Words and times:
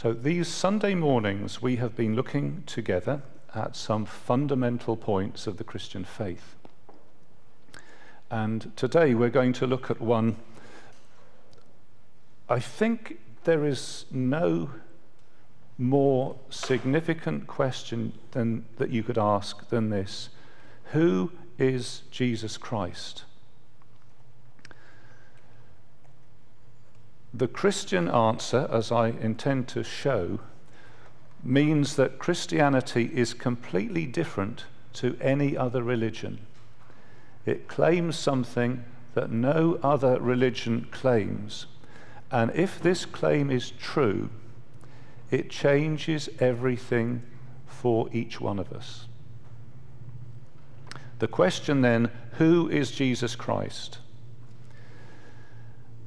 So, 0.00 0.12
these 0.12 0.46
Sunday 0.46 0.94
mornings, 0.94 1.60
we 1.60 1.74
have 1.74 1.96
been 1.96 2.14
looking 2.14 2.62
together 2.66 3.20
at 3.52 3.74
some 3.74 4.06
fundamental 4.06 4.96
points 4.96 5.48
of 5.48 5.56
the 5.56 5.64
Christian 5.64 6.04
faith. 6.04 6.54
And 8.30 8.70
today 8.76 9.14
we're 9.14 9.28
going 9.28 9.54
to 9.54 9.66
look 9.66 9.90
at 9.90 10.00
one. 10.00 10.36
I 12.48 12.60
think 12.60 13.18
there 13.42 13.64
is 13.64 14.04
no 14.12 14.70
more 15.78 16.36
significant 16.48 17.48
question 17.48 18.12
than, 18.30 18.66
that 18.76 18.90
you 18.90 19.02
could 19.02 19.18
ask 19.18 19.68
than 19.68 19.90
this 19.90 20.28
Who 20.92 21.32
is 21.58 22.02
Jesus 22.12 22.56
Christ? 22.56 23.24
The 27.34 27.48
Christian 27.48 28.08
answer, 28.08 28.68
as 28.70 28.90
I 28.90 29.08
intend 29.08 29.68
to 29.68 29.84
show, 29.84 30.40
means 31.42 31.96
that 31.96 32.18
Christianity 32.18 33.10
is 33.14 33.34
completely 33.34 34.06
different 34.06 34.64
to 34.94 35.16
any 35.20 35.56
other 35.56 35.82
religion. 35.82 36.38
It 37.44 37.68
claims 37.68 38.18
something 38.18 38.84
that 39.14 39.30
no 39.30 39.78
other 39.82 40.18
religion 40.20 40.86
claims. 40.90 41.66
And 42.30 42.50
if 42.54 42.80
this 42.80 43.04
claim 43.04 43.50
is 43.50 43.70
true, 43.70 44.30
it 45.30 45.50
changes 45.50 46.28
everything 46.40 47.22
for 47.66 48.08
each 48.12 48.40
one 48.40 48.58
of 48.58 48.72
us. 48.72 49.06
The 51.18 51.28
question 51.28 51.80
then 51.82 52.10
who 52.32 52.68
is 52.68 52.90
Jesus 52.90 53.34
Christ? 53.36 53.98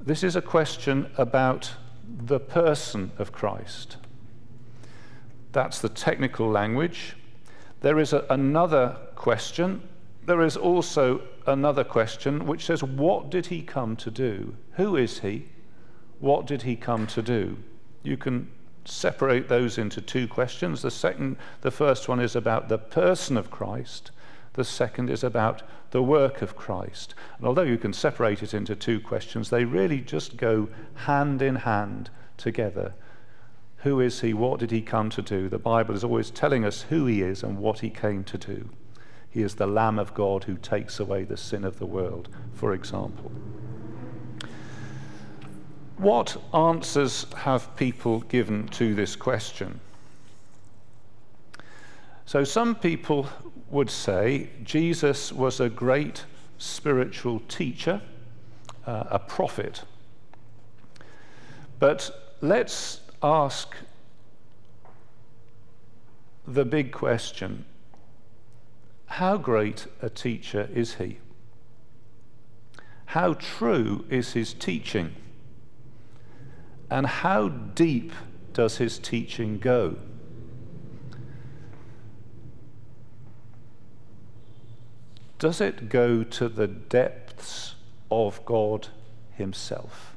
This 0.04 0.24
is 0.24 0.36
a 0.36 0.42
question 0.42 1.12
about 1.16 1.74
the 2.08 2.40
person 2.40 3.12
of 3.20 3.32
Christ. 3.32 3.98
That's 5.52 5.80
the 5.80 5.90
technical 5.90 6.50
language. 6.50 7.16
There 7.82 8.00
is 8.00 8.12
a, 8.12 8.26
another 8.32 8.98
question. 9.14 9.88
There 10.26 10.42
is 10.42 10.58
also 10.58 11.22
another 11.46 11.84
question 11.84 12.48
which 12.48 12.66
says, 12.66 12.84
What 12.84 13.30
did 13.30 13.48
he 13.48 13.62
come 13.62 13.96
to 13.98 14.10
do? 14.10 14.56
Who 14.74 14.96
is 14.96 15.20
he? 15.20 15.50
What 16.20 16.48
did 16.48 16.64
he 16.64 16.76
come 16.76 17.06
to 17.08 17.22
do? 17.22 17.58
You 18.02 18.18
can 18.18 18.50
separate 18.86 19.50
those 19.50 19.78
into 19.78 20.02
two 20.02 20.28
questions. 20.28 20.82
The 20.82 20.90
second, 20.90 21.38
the 21.62 21.70
first 21.70 22.08
one 22.08 22.20
is 22.20 22.36
about 22.36 22.70
the 22.70 22.80
person 22.80 23.38
of 23.38 23.52
Christ. 23.52 24.10
The 24.54 24.64
second 24.64 25.10
is 25.10 25.24
about 25.24 25.64
the 25.92 26.04
work 26.04 26.42
of 26.42 26.56
Christ. 26.56 27.16
And 27.38 27.48
although 27.48 27.62
you 27.62 27.78
can 27.78 27.94
separate 27.94 28.44
it 28.44 28.54
into 28.54 28.76
two 28.76 29.00
questions, 29.00 29.50
they 29.50 29.66
really 29.66 30.02
just 30.02 30.38
go 30.38 30.70
hand 30.96 31.42
in 31.42 31.56
hand 31.56 32.10
together. 32.38 32.94
Who 33.78 34.00
is 34.00 34.22
he? 34.22 34.34
What 34.34 34.60
did 34.60 34.72
he 34.72 34.82
come 34.82 35.10
to 35.12 35.22
do? 35.22 35.50
The 35.50 35.58
Bible 35.58 35.96
is 35.96 36.04
always 36.04 36.30
telling 36.30 36.66
us 36.66 36.84
who 36.84 37.06
he 37.06 37.22
is 37.22 37.44
and 37.44 37.58
what 37.58 37.80
he 37.80 37.90
came 37.90 38.24
to 38.26 38.38
do. 38.38 38.70
He 39.30 39.42
is 39.42 39.56
the 39.56 39.68
Lamb 39.68 39.98
of 39.98 40.14
God 40.14 40.44
who 40.44 40.56
takes 40.56 41.00
away 41.00 41.24
the 41.24 41.38
sin 41.38 41.64
of 41.64 41.80
the 41.80 41.86
world, 41.86 42.28
for 42.54 42.74
example. 42.74 43.32
What 45.98 46.36
answers 46.54 47.26
have 47.38 47.76
people 47.76 48.22
given 48.22 48.68
to 48.70 48.94
this 48.94 49.16
question? 49.16 49.80
So, 52.26 52.44
some 52.44 52.76
people 52.76 53.28
would 53.72 53.90
say 53.90 54.50
Jesus 54.64 55.32
was 55.32 55.60
a 55.60 55.70
great 55.70 56.26
spiritual 56.58 57.40
teacher, 57.48 58.02
uh, 58.86 59.06
a 59.10 59.20
prophet. 59.20 59.84
But 61.80 62.36
let's 62.42 63.00
ask 63.24 63.76
the 66.46 66.66
big 66.66 66.92
question 66.92 67.66
how 69.06 69.38
great 69.38 69.88
a 70.02 70.10
teacher 70.10 70.70
is 70.74 70.96
he? 70.96 71.18
How 73.08 73.34
true 73.34 74.06
is 74.10 74.34
his 74.34 74.54
teaching? 74.54 75.14
And 76.90 77.06
how 77.06 77.50
deep 77.50 78.14
does 78.54 78.78
his 78.78 78.98
teaching 78.98 79.60
go? 79.60 79.98
Does 85.42 85.60
it 85.60 85.90
go 85.90 86.24
to 86.24 86.48
the 86.48 86.68
depths 86.68 87.74
of 88.12 88.46
God 88.46 88.90
Himself? 89.32 90.16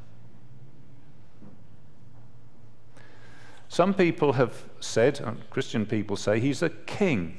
Some 3.69 3.95
people 3.95 4.35
have 4.35 4.65
said, 4.81 5.25
Christian 5.49 5.87
people 5.87 6.17
say, 6.17 6.39
He's 6.39 6.61
a 6.61 6.69
king. 6.69 7.39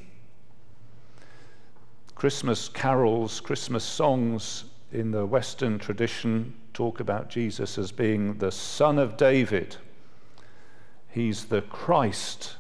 Christmas 2.15 2.69
carols, 2.69 3.39
Christmas 3.39 3.83
songs 3.83 4.63
in 4.91 5.11
the 5.11 5.27
Western 5.27 5.77
tradition 5.77 6.55
talk 6.73 6.99
about 6.99 7.29
Jesus 7.29 7.77
as 7.77 7.91
being 7.91 8.39
the 8.39 8.51
Son 8.51 8.97
of 8.97 9.15
David. 9.15 9.75
He's 11.07 11.45
the 11.45 11.61
Christ. 11.61 12.55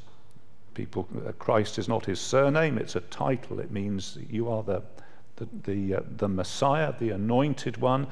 People, 0.75 1.07
uh, 1.27 1.31
Christ 1.31 1.79
is 1.79 1.87
not 1.87 2.05
his 2.05 2.19
surname, 2.19 2.77
it's 2.77 2.95
a 2.95 3.01
title. 3.01 3.59
It 3.59 3.71
means 3.71 4.19
you 4.29 4.51
are 4.51 4.61
the 4.61 4.83
the, 5.37 5.47
the, 5.63 5.95
uh, 5.95 6.01
the 6.17 6.29
Messiah, 6.29 6.93
the 6.99 7.09
anointed 7.09 7.77
one. 7.77 8.07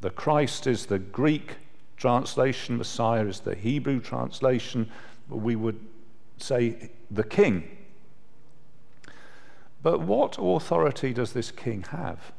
The 0.00 0.10
Christ 0.10 0.66
is 0.66 0.86
the 0.86 0.98
Greek 0.98 1.56
translation, 1.96 2.78
Messiah 2.78 3.26
is 3.26 3.40
the 3.40 3.54
Hebrew 3.54 4.00
translation. 4.00 4.90
We 5.28 5.54
would 5.54 5.78
say 6.38 6.90
the 7.10 7.24
king. 7.24 7.64
But 9.82 10.00
what 10.00 10.36
authority 10.40 11.12
does 11.12 11.32
this 11.32 11.50
king 11.50 11.82
have? 11.90 12.32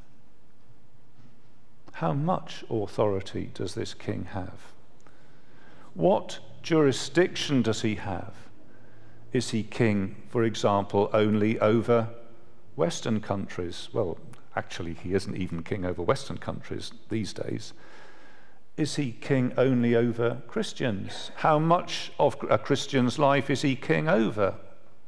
How 1.94 2.14
much 2.14 2.64
authority 2.70 3.52
does 3.54 3.76
this 3.76 3.94
king 3.94 4.26
have? 4.32 4.74
What 5.94 6.40
jurisdiction 6.62 7.62
does 7.62 7.82
he 7.82 7.96
have? 7.96 8.34
Is 9.32 9.52
he 9.52 9.64
king, 9.64 10.16
for 10.30 10.44
example, 10.44 11.10
only 11.14 11.60
over 11.60 12.10
Western 12.76 13.22
countries, 13.22 13.90
well, 13.94 14.18
actually, 14.56 14.94
he 14.94 15.14
isn't 15.14 15.38
even 15.38 15.64
king 15.64 15.86
over 15.86 16.02
Western 16.02 16.38
countries 16.38 16.92
these 17.10 17.34
days. 17.34 17.74
Is 18.76 18.96
he 18.96 19.12
king 19.12 19.54
only 19.58 19.96
over 19.96 20.42
Christians? 20.48 21.32
How 21.38 21.60
much 21.60 22.12
of 22.20 22.36
a 22.50 22.58
Christian's 22.58 23.20
life 23.20 23.50
is 23.50 23.62
he 23.62 23.76
king 23.76 24.10
over? 24.10 24.56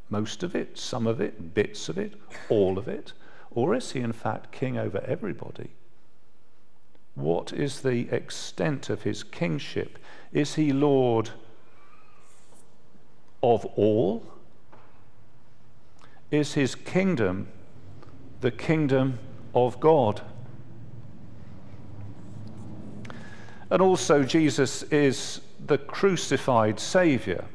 Most 0.10 0.44
of 0.44 0.56
it, 0.56 0.78
some 0.78 1.08
of 1.08 1.20
it, 1.20 1.56
bits 1.56 1.90
of 1.90 1.98
it, 1.98 2.14
all 2.50 2.78
of 2.78 2.88
it? 2.88 3.14
Or 3.50 3.74
is 3.74 3.94
he 3.94 4.02
in 4.02 4.14
fact 4.14 4.52
king 4.52 4.78
over 4.78 5.00
everybody? 5.00 5.72
What 7.16 7.54
is 7.54 7.82
the 7.82 8.10
extent 8.14 8.90
of 8.90 9.02
his 9.02 9.24
kingship? 9.24 9.98
Is 10.32 10.56
he 10.56 10.72
Lord 10.72 11.32
of 13.42 13.66
all? 13.66 14.24
Is 16.30 16.54
his 16.54 16.76
kingdom 16.76 17.48
the 18.46 18.52
kingdom 18.52 19.18
of 19.56 19.80
God. 19.80 20.22
And 23.72 23.82
also, 23.82 24.22
Jesus 24.22 24.84
is 24.84 25.42
the 25.66 25.80
crucified 25.80 26.80
Savior. 26.80 27.46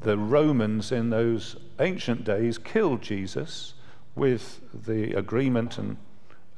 The 0.00 0.16
Romans 0.16 0.90
in 0.90 1.10
those 1.10 1.56
ancient 1.80 2.24
days 2.24 2.56
killed 2.56 3.02
Jesus 3.02 3.74
with 4.14 4.62
the 4.86 5.12
agreement 5.12 5.76
and 5.76 5.98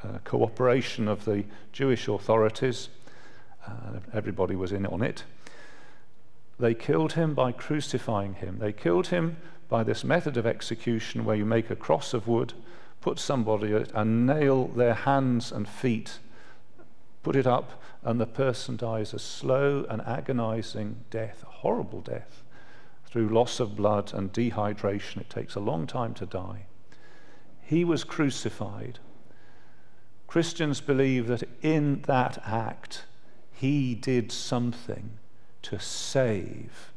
uh, 0.04 0.18
cooperation 0.22 1.08
of 1.08 1.24
the 1.24 1.42
Jewish 1.72 2.06
authorities. 2.06 2.90
Uh, 3.66 3.98
everybody 4.12 4.54
was 4.54 4.70
in 4.70 4.86
on 4.86 5.02
it. 5.02 5.24
They 6.60 6.74
killed 6.74 7.14
him 7.14 7.34
by 7.34 7.50
crucifying 7.50 8.34
him. 8.34 8.60
They 8.60 8.72
killed 8.72 9.08
him 9.08 9.38
by 9.68 9.82
this 9.82 10.04
method 10.04 10.36
of 10.36 10.46
execution 10.46 11.24
where 11.24 11.34
you 11.34 11.44
make 11.44 11.70
a 11.70 11.76
cross 11.76 12.14
of 12.14 12.28
wood 12.28 12.54
put 13.04 13.18
somebody 13.18 13.70
and 13.92 14.26
nail 14.26 14.66
their 14.68 14.94
hands 14.94 15.52
and 15.52 15.68
feet, 15.68 16.20
put 17.22 17.36
it 17.36 17.46
up, 17.46 17.82
and 18.02 18.18
the 18.18 18.26
person 18.26 18.78
dies 18.78 19.12
a 19.12 19.18
slow 19.18 19.84
and 19.90 20.00
agonizing 20.06 20.96
death, 21.10 21.44
a 21.46 21.50
horrible 21.60 22.00
death, 22.00 22.42
through 23.04 23.28
loss 23.28 23.60
of 23.60 23.76
blood 23.76 24.14
and 24.14 24.32
dehydration. 24.32 25.18
It 25.20 25.28
takes 25.28 25.54
a 25.54 25.60
long 25.60 25.86
time 25.86 26.14
to 26.14 26.24
die. 26.24 26.64
He 27.60 27.84
was 27.84 28.04
crucified. 28.04 29.00
Christians 30.26 30.80
believe 30.80 31.26
that 31.26 31.42
in 31.60 32.00
that 32.06 32.42
act, 32.46 33.04
he 33.52 33.94
did 33.94 34.32
something 34.32 35.10
to 35.60 35.78
save 35.78 36.90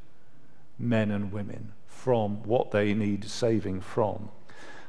men 0.80 1.12
and 1.12 1.34
women 1.34 1.74
from 1.86 2.44
what 2.44 2.72
they 2.72 2.94
need 2.94 3.26
saving 3.26 3.82
from 3.82 4.30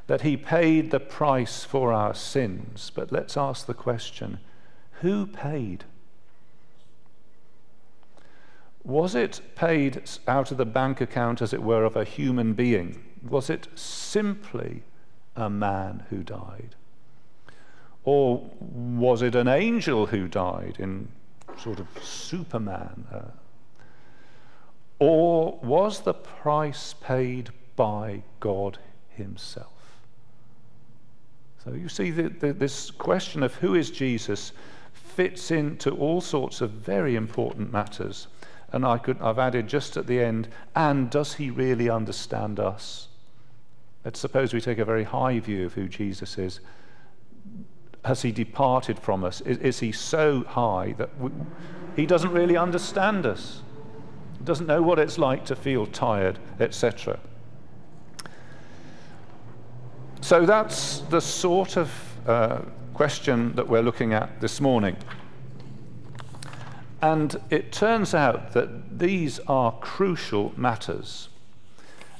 that 0.08 0.22
he 0.22 0.36
paid 0.36 0.90
the 0.90 0.98
price 0.98 1.64
for 1.64 1.92
our 1.92 2.14
sins. 2.14 2.90
But 2.92 3.12
let's 3.12 3.36
ask 3.36 3.66
the 3.66 3.74
question 3.74 4.40
who 5.02 5.26
paid? 5.26 5.84
Was 8.82 9.14
it 9.14 9.40
paid 9.54 10.02
out 10.26 10.50
of 10.50 10.56
the 10.56 10.64
bank 10.64 11.00
account, 11.00 11.40
as 11.40 11.52
it 11.52 11.62
were, 11.62 11.84
of 11.84 11.94
a 11.94 12.04
human 12.04 12.54
being? 12.54 13.04
Was 13.22 13.48
it 13.50 13.68
simply 13.74 14.82
a 15.36 15.50
man 15.50 16.04
who 16.10 16.24
died? 16.24 16.74
Or 18.02 18.50
was 18.60 19.20
it 19.20 19.34
an 19.34 19.46
angel 19.46 20.06
who 20.06 20.26
died 20.26 20.76
in 20.78 21.08
sort 21.58 21.78
of 21.78 21.86
Superman? 22.02 23.04
Uh, 23.12 23.82
or 24.98 25.60
was 25.62 26.00
the 26.00 26.14
price 26.14 26.94
paid 26.94 27.50
by 27.76 28.22
God 28.40 28.78
Himself? 29.10 29.77
So 31.68 31.74
you 31.74 31.88
see, 31.90 32.10
this 32.10 32.90
question 32.90 33.42
of 33.42 33.54
who 33.56 33.74
is 33.74 33.90
Jesus 33.90 34.52
fits 34.92 35.50
into 35.50 35.90
all 35.90 36.22
sorts 36.22 36.62
of 36.62 36.70
very 36.70 37.14
important 37.14 37.70
matters. 37.70 38.28
And 38.72 38.86
I 38.86 38.96
could, 38.96 39.20
I've 39.20 39.38
added 39.38 39.68
just 39.68 39.98
at 39.98 40.06
the 40.06 40.22
end, 40.22 40.48
and 40.74 41.10
does 41.10 41.34
he 41.34 41.50
really 41.50 41.90
understand 41.90 42.58
us? 42.58 43.08
Let's 44.02 44.18
suppose 44.18 44.54
we 44.54 44.62
take 44.62 44.78
a 44.78 44.84
very 44.84 45.04
high 45.04 45.40
view 45.40 45.66
of 45.66 45.74
who 45.74 45.88
Jesus 45.88 46.38
is. 46.38 46.60
Has 48.04 48.22
he 48.22 48.32
departed 48.32 48.98
from 48.98 49.22
us? 49.22 49.42
Is, 49.42 49.58
is 49.58 49.80
he 49.80 49.92
so 49.92 50.44
high 50.44 50.94
that 50.96 51.18
we, 51.20 51.30
he 51.96 52.06
doesn't 52.06 52.32
really 52.32 52.56
understand 52.56 53.26
us? 53.26 53.60
Doesn't 54.42 54.66
know 54.66 54.80
what 54.80 54.98
it's 54.98 55.18
like 55.18 55.44
to 55.46 55.56
feel 55.56 55.84
tired, 55.84 56.38
etc. 56.60 57.18
So 60.20 60.44
that's 60.44 61.00
the 61.10 61.20
sort 61.20 61.76
of 61.76 61.90
uh, 62.26 62.60
question 62.92 63.54
that 63.54 63.68
we're 63.68 63.82
looking 63.82 64.12
at 64.12 64.40
this 64.40 64.60
morning. 64.60 64.96
And 67.00 67.40
it 67.50 67.72
turns 67.72 68.14
out 68.14 68.52
that 68.52 68.98
these 68.98 69.38
are 69.46 69.72
crucial 69.78 70.52
matters. 70.56 71.28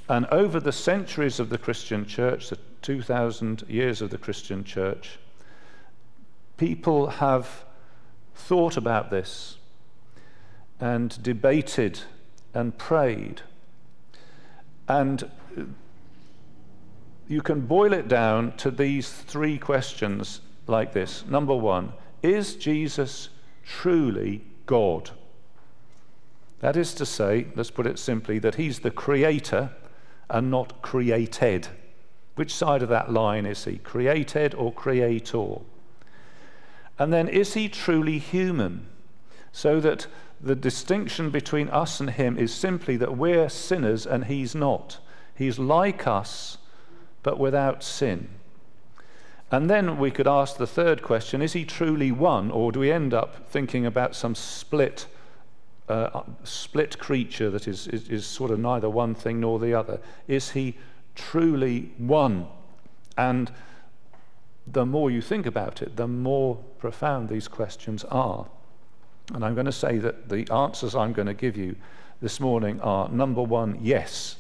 And 0.09 0.27
over 0.27 0.61
the 0.61 0.73
centuries 0.73 1.41
of 1.41 1.51
the 1.51 1.59
Christian 1.59 2.07
church, 2.07 2.49
the 2.49 2.59
2,000 2.83 3.65
years 3.69 4.01
of 4.01 4.11
the 4.11 4.19
Christian 4.19 4.65
church, 4.65 5.19
people 6.57 7.09
have 7.09 7.65
thought 8.35 8.77
about 8.77 9.11
this 9.11 9.57
and 10.81 11.21
debated 11.23 12.01
and 12.55 12.79
prayed. 12.79 13.43
And 14.87 15.31
you 17.29 17.43
can 17.43 17.61
boil 17.61 17.93
it 17.93 18.09
down 18.09 18.53
to 18.57 18.71
these 18.71 19.11
three 19.11 19.59
questions 19.59 20.41
like 20.67 20.95
this. 20.95 21.25
Number 21.29 21.55
one, 21.55 21.93
is 22.23 22.57
Jesus 22.57 23.29
truly 23.65 24.43
God? 24.65 25.11
That 26.61 26.77
is 26.77 26.95
to 26.95 27.07
say, 27.07 27.47
let's 27.55 27.71
put 27.71 27.87
it 27.87 27.99
simply, 27.99 28.39
that 28.41 28.57
he's 28.57 28.81
the 28.81 28.91
creator 28.91 29.71
and 30.31 30.51
not 30.51 30.83
created. 30.83 31.69
Which 32.35 32.55
side 32.55 32.83
of 32.83 32.89
that 32.89 33.13
line 33.13 33.47
is 33.47 33.65
he, 33.65 33.77
created 33.79 34.55
or 34.55 34.73
creator? 34.73 35.59
And 36.99 37.13
then, 37.13 37.29
is 37.29 37.55
he 37.55 37.69
truly 37.69 38.19
human? 38.19 38.87
So 39.53 39.81
that 39.81 40.07
the 40.41 40.57
distinction 40.57 41.31
between 41.31 41.69
us 41.69 42.01
and 42.01 42.11
him 42.11 42.39
is 42.39 42.55
simply 42.55 42.97
that 42.97 43.17
we're 43.17 43.49
sinners 43.49 44.07
and 44.07 44.25
he's 44.25 44.55
not. 44.55 44.99
He's 45.35 45.59
like 45.59 46.07
us, 46.07 46.59
but 47.23 47.39
without 47.39 47.83
sin. 47.83 48.29
And 49.51 49.71
then 49.71 49.99
we 49.99 50.11
could 50.11 50.27
ask 50.27 50.57
the 50.57 50.67
third 50.67 51.03
question 51.03 51.41
is 51.41 51.55
he 51.55 51.65
truly 51.65 52.13
one, 52.13 52.51
or 52.51 52.71
do 52.71 52.81
we 52.81 52.93
end 52.93 53.15
up 53.15 53.49
thinking 53.49 53.87
about 53.87 54.15
some 54.15 54.35
split, 54.35 55.07
uh, 55.89 56.23
split 56.45 56.99
creature 56.99 57.49
that 57.51 57.67
is, 57.67 57.87
is, 57.89 58.09
is 58.09 58.27
sort 58.27 58.51
of 58.51 58.59
neither 58.59 58.91
one 58.91 59.15
thing 59.15 59.41
nor 59.41 59.59
the 59.59 59.73
other? 59.73 60.01
Is 60.27 60.51
he 60.51 60.77
truly 61.15 61.93
one? 61.97 62.47
And 63.17 63.51
the 64.67 64.85
more 64.85 65.11
you 65.11 65.23
think 65.23 65.47
about 65.47 65.81
it, 65.81 65.97
the 65.97 66.07
more 66.07 66.57
profound 66.79 67.29
these 67.29 67.49
questions 67.49 68.05
are. 68.05 68.47
And 69.33 69.45
I'm 69.45 69.55
going 69.55 69.67
to 69.67 69.73
say 69.73 69.99
that 69.99 70.29
the 70.29 70.51
answers 70.53 70.95
I'm 70.95 71.13
going 71.15 71.27
to 71.27 71.35
give 71.35 71.57
you 71.57 71.77
this 72.21 72.39
morning 72.39 72.81
are 72.81 73.09
number 73.09 73.43
one, 73.43 73.79
yes, 73.81 74.37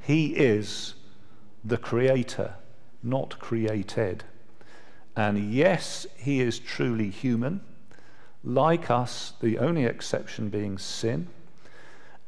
he 0.00 0.34
is 0.36 0.94
the 1.64 1.76
creator 1.76 2.54
not 3.02 3.38
created. 3.38 4.24
And 5.16 5.52
yes, 5.52 6.06
he 6.16 6.40
is 6.40 6.58
truly 6.58 7.10
human, 7.10 7.60
like 8.42 8.90
us, 8.90 9.34
the 9.40 9.58
only 9.58 9.84
exception 9.84 10.48
being 10.48 10.78
sin. 10.78 11.28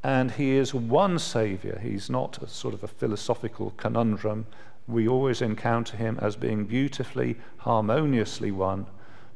And 0.02 0.32
he 0.32 0.56
is 0.56 0.74
one 0.74 1.18
Savior. 1.18 1.78
He's 1.82 2.10
not 2.10 2.42
a 2.42 2.48
sort 2.48 2.74
of 2.74 2.82
a 2.82 2.88
philosophical 2.88 3.72
conundrum. 3.76 4.46
We 4.88 5.06
always 5.06 5.40
encounter 5.40 5.96
him 5.96 6.18
as 6.20 6.34
being 6.34 6.64
beautifully, 6.64 7.36
harmoniously 7.58 8.50
one, 8.50 8.86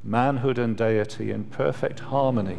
manhood 0.02 0.58
and 0.58 0.76
deity 0.76 1.30
in 1.30 1.44
perfect 1.44 2.00
harmony. 2.00 2.58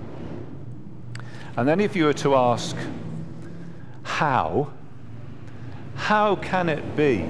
And 1.58 1.68
then, 1.68 1.80
if 1.82 1.96
you 1.96 2.06
were 2.06 2.14
to 2.14 2.36
ask, 2.36 2.76
how? 4.04 4.72
How 5.98 6.38
can 6.38 6.70
it 6.70 6.96
be 6.96 7.26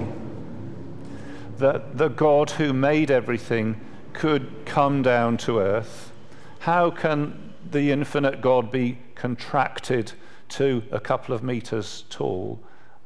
that 1.58 1.98
the 1.98 2.10
God 2.10 2.52
who 2.52 2.74
made 2.74 3.10
everything 3.10 3.82
could 4.14 4.66
come 4.66 5.02
down 5.02 5.38
to 5.38 5.60
earth? 5.60 6.12
How 6.60 6.92
can 6.92 7.54
the 7.72 7.92
infinite 7.92 8.42
God 8.42 8.72
be 8.72 9.00
contracted 9.16 10.12
to 10.50 10.84
a 10.92 11.00
couple 11.00 11.34
of 11.34 11.42
meters 11.42 12.06
tall? 12.10 12.60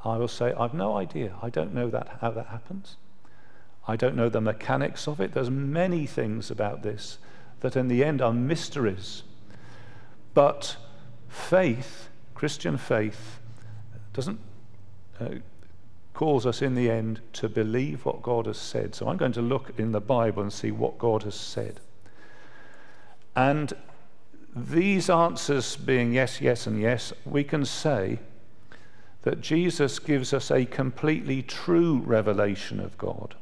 I 0.03 0.17
will 0.17 0.27
say, 0.27 0.51
I've 0.53 0.73
no 0.73 0.97
idea. 0.97 1.35
I 1.41 1.49
don't 1.49 1.73
know 1.73 1.89
that, 1.89 2.17
how 2.19 2.31
that 2.31 2.47
happens. 2.47 2.97
I 3.87 3.95
don't 3.95 4.15
know 4.15 4.29
the 4.29 4.41
mechanics 4.41 5.07
of 5.07 5.21
it. 5.21 5.33
There's 5.33 5.49
many 5.49 6.05
things 6.05 6.51
about 6.51 6.83
this 6.83 7.17
that 7.61 7.75
in 7.75 7.87
the 7.87 8.03
end 8.03 8.21
are 8.21 8.33
mysteries. 8.33 9.23
But 10.33 10.75
faith, 11.29 12.09
Christian 12.35 12.77
faith, 12.77 13.39
doesn't 14.13 14.39
uh, 15.19 15.35
calls 16.13 16.45
us 16.45 16.61
in 16.61 16.75
the 16.75 16.89
end 16.89 17.21
to 17.33 17.49
believe 17.49 18.05
what 18.05 18.21
God 18.21 18.45
has 18.45 18.57
said. 18.57 18.95
So 18.95 19.07
I'm 19.07 19.17
going 19.17 19.31
to 19.33 19.41
look 19.41 19.71
in 19.77 19.91
the 19.91 20.01
Bible 20.01 20.43
and 20.43 20.51
see 20.51 20.71
what 20.71 20.97
God 20.97 21.23
has 21.23 21.35
said. 21.35 21.79
And 23.35 23.73
these 24.55 25.09
answers 25.09 25.77
being 25.77 26.13
yes, 26.13 26.41
yes, 26.41 26.67
and 26.67 26.79
yes, 26.79 27.13
we 27.25 27.43
can 27.43 27.63
say 27.65 28.19
that 29.21 29.41
Jesus 29.41 29.99
gives 29.99 30.33
us 30.33 30.51
a 30.51 30.65
completely 30.65 31.41
true 31.41 31.99
revelation 31.99 32.79
of 32.79 32.97
God. 32.97 33.35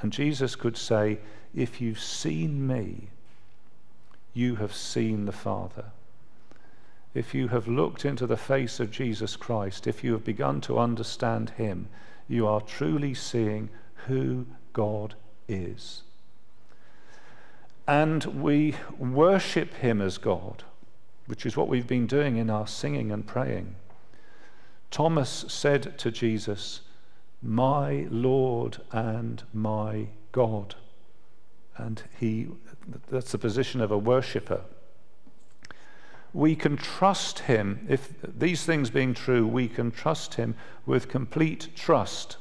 And 0.00 0.12
Jesus 0.12 0.54
could 0.54 0.76
say, 0.76 1.18
If 1.54 1.80
you've 1.80 2.00
seen 2.00 2.66
me, 2.66 3.08
you 4.34 4.56
have 4.56 4.74
seen 4.74 5.24
the 5.24 5.32
Father. 5.32 5.86
If 7.14 7.34
you 7.34 7.48
have 7.48 7.68
looked 7.68 8.04
into 8.04 8.26
the 8.26 8.36
face 8.36 8.80
of 8.80 8.90
Jesus 8.90 9.36
Christ, 9.36 9.86
if 9.86 10.02
you 10.02 10.12
have 10.12 10.24
begun 10.24 10.60
to 10.62 10.78
understand 10.78 11.50
him, 11.50 11.88
you 12.32 12.46
are 12.46 12.62
truly 12.62 13.12
seeing 13.12 13.68
who 14.06 14.46
God 14.72 15.14
is. 15.48 16.02
And 17.86 18.24
we 18.24 18.74
worship 18.98 19.74
Him 19.74 20.00
as 20.00 20.16
God, 20.16 20.64
which 21.26 21.44
is 21.44 21.56
what 21.56 21.68
we've 21.68 21.86
been 21.86 22.06
doing 22.06 22.38
in 22.38 22.48
our 22.48 22.66
singing 22.66 23.12
and 23.12 23.26
praying. 23.26 23.74
Thomas 24.90 25.44
said 25.48 25.98
to 25.98 26.10
Jesus, 26.10 26.80
My 27.42 28.06
Lord 28.10 28.80
and 28.92 29.42
my 29.52 30.06
God. 30.32 30.74
And 31.76 32.02
he, 32.18 32.48
that's 33.10 33.32
the 33.32 33.38
position 33.38 33.80
of 33.80 33.90
a 33.90 33.98
worshipper 33.98 34.62
we 36.34 36.56
can 36.56 36.76
trust 36.76 37.40
him. 37.40 37.86
If 37.88 38.14
these 38.22 38.64
things 38.64 38.90
being 38.90 39.14
true, 39.14 39.46
we 39.46 39.68
can 39.68 39.90
trust 39.90 40.34
him 40.34 40.54
with 40.86 41.08
complete 41.08 41.68
trust. 41.76 42.36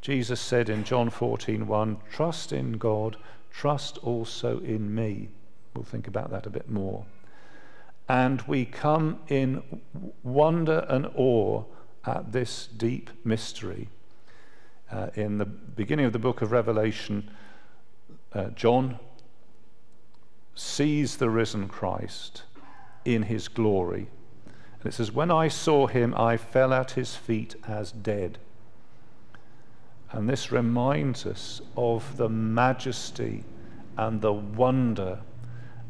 Jesus 0.00 0.40
said 0.40 0.68
in 0.68 0.84
John 0.84 1.10
14:1, 1.10 1.98
"Trust 2.10 2.52
in 2.52 2.78
God, 2.78 3.16
trust 3.50 3.98
also 3.98 4.60
in 4.60 4.94
me." 4.94 5.28
We'll 5.74 5.84
think 5.84 6.08
about 6.08 6.30
that 6.30 6.46
a 6.46 6.50
bit 6.50 6.70
more. 6.70 7.04
And 8.08 8.42
we 8.42 8.64
come 8.64 9.20
in 9.28 9.62
wonder 10.22 10.86
and 10.88 11.06
awe 11.14 11.64
at 12.04 12.32
this 12.32 12.66
deep 12.66 13.10
mystery. 13.24 13.88
Uh, 14.90 15.08
in 15.14 15.38
the 15.38 15.46
beginning 15.46 16.04
of 16.04 16.12
the 16.12 16.18
book 16.18 16.42
of 16.42 16.52
Revelation, 16.52 17.30
uh, 18.34 18.50
John 18.50 18.98
sees 20.54 21.16
the 21.16 21.30
risen 21.30 21.66
Christ 21.68 22.42
in 23.04 23.22
his 23.22 23.48
glory. 23.48 24.08
And 24.80 24.86
it 24.86 24.94
says, 24.94 25.12
When 25.12 25.30
I 25.30 25.48
saw 25.48 25.86
him, 25.86 26.14
I 26.16 26.36
fell 26.36 26.72
at 26.72 26.92
his 26.92 27.14
feet 27.14 27.56
as 27.66 27.92
dead. 27.92 28.38
And 30.10 30.28
this 30.28 30.52
reminds 30.52 31.26
us 31.26 31.60
of 31.76 32.16
the 32.16 32.28
majesty 32.28 33.44
and 33.96 34.20
the 34.20 34.32
wonder 34.32 35.20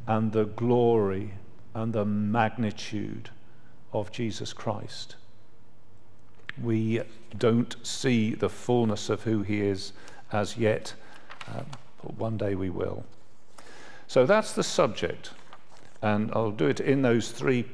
and 0.06 0.32
the 0.32 0.44
glory 0.44 1.34
and 1.74 1.92
the 1.92 2.04
magnitude 2.04 3.30
of 3.92 4.12
Jesus 4.12 4.52
Christ. 4.52 5.16
We 6.62 7.02
don't 7.36 7.74
see 7.84 8.34
the 8.34 8.48
fullness 8.48 9.08
of 9.08 9.24
who 9.24 9.42
he 9.42 9.60
is 9.60 9.92
as 10.32 10.56
yet, 10.56 10.94
um, 11.48 11.66
but 12.02 12.14
one 12.14 12.36
day 12.36 12.54
we 12.54 12.70
will. 12.70 13.04
So 14.06 14.26
that's 14.26 14.52
the 14.52 14.62
subject, 14.62 15.30
and 16.04 16.30
I'll 16.34 16.50
do 16.50 16.66
it 16.66 16.80
in 16.80 17.00
those 17.00 17.30
three 17.30 17.64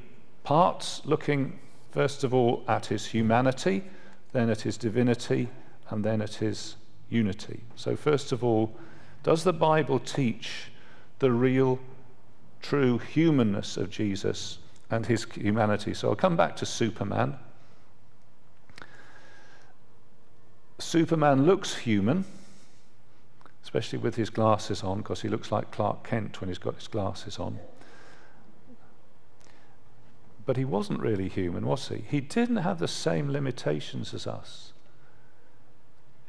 parts, 0.45 1.03
looking 1.05 1.59
first 1.91 2.23
of 2.23 2.33
all 2.33 2.63
at 2.69 2.87
his 2.87 3.05
humanity, 3.05 3.83
then 4.31 4.49
at 4.49 4.61
his 4.61 4.77
divinity, 4.77 5.49
and 5.89 6.05
then 6.05 6.23
at 6.23 6.35
his 6.35 6.77
unity. 7.09 7.61
So, 7.75 7.97
first 7.97 8.31
of 8.31 8.45
all, 8.45 8.73
does 9.25 9.43
the 9.43 9.53
Bible 9.53 9.99
teach 9.99 10.71
the 11.19 11.33
real, 11.33 11.81
true 12.63 12.99
humanness 12.99 13.77
of 13.77 13.91
Jesus 13.91 14.59
and 14.91 15.05
his 15.05 15.27
humanity? 15.35 15.93
So, 15.93 16.11
I'll 16.11 16.15
come 16.15 16.37
back 16.37 16.55
to 16.57 16.67
Superman. 16.67 17.37
Superman 20.79 21.47
looks 21.47 21.75
human, 21.75 22.25
especially 23.65 23.99
with 23.99 24.15
his 24.15 24.31
glasses 24.31 24.85
on, 24.85 24.99
because 24.99 25.21
he 25.21 25.29
looks 25.29 25.51
like 25.51 25.73
Clark 25.73 26.05
Kent 26.05 26.41
when 26.41 26.47
he's 26.47 26.59
got 26.59 26.77
his 26.77 26.87
glasses 26.87 27.41
on. 27.41 27.59
But 30.51 30.57
he 30.57 30.65
wasn't 30.65 30.99
really 30.99 31.29
human, 31.29 31.65
was 31.65 31.91
he? 31.91 32.03
He 32.09 32.21
didn't 32.21 32.57
have 32.57 32.81
the 32.81 32.89
same 32.89 33.31
limitations 33.31 34.13
as 34.13 34.27
us. 34.27 34.73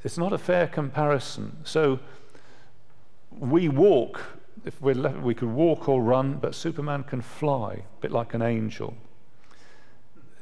It's 0.04 0.16
not 0.16 0.32
a 0.32 0.38
fair 0.38 0.68
comparison. 0.68 1.58
So 1.64 2.00
we 3.32 3.68
walk, 3.68 4.22
if 4.64 4.80
we're 4.80 4.94
left, 4.94 5.22
we 5.22 5.34
could 5.34 5.50
walk 5.50 5.90
or 5.90 6.04
run, 6.04 6.36
but 6.36 6.54
Superman 6.54 7.04
can 7.04 7.22
fly, 7.22 7.74
a 7.74 8.02
bit 8.02 8.12
like 8.12 8.36
an 8.36 8.44
angel. 8.44 8.94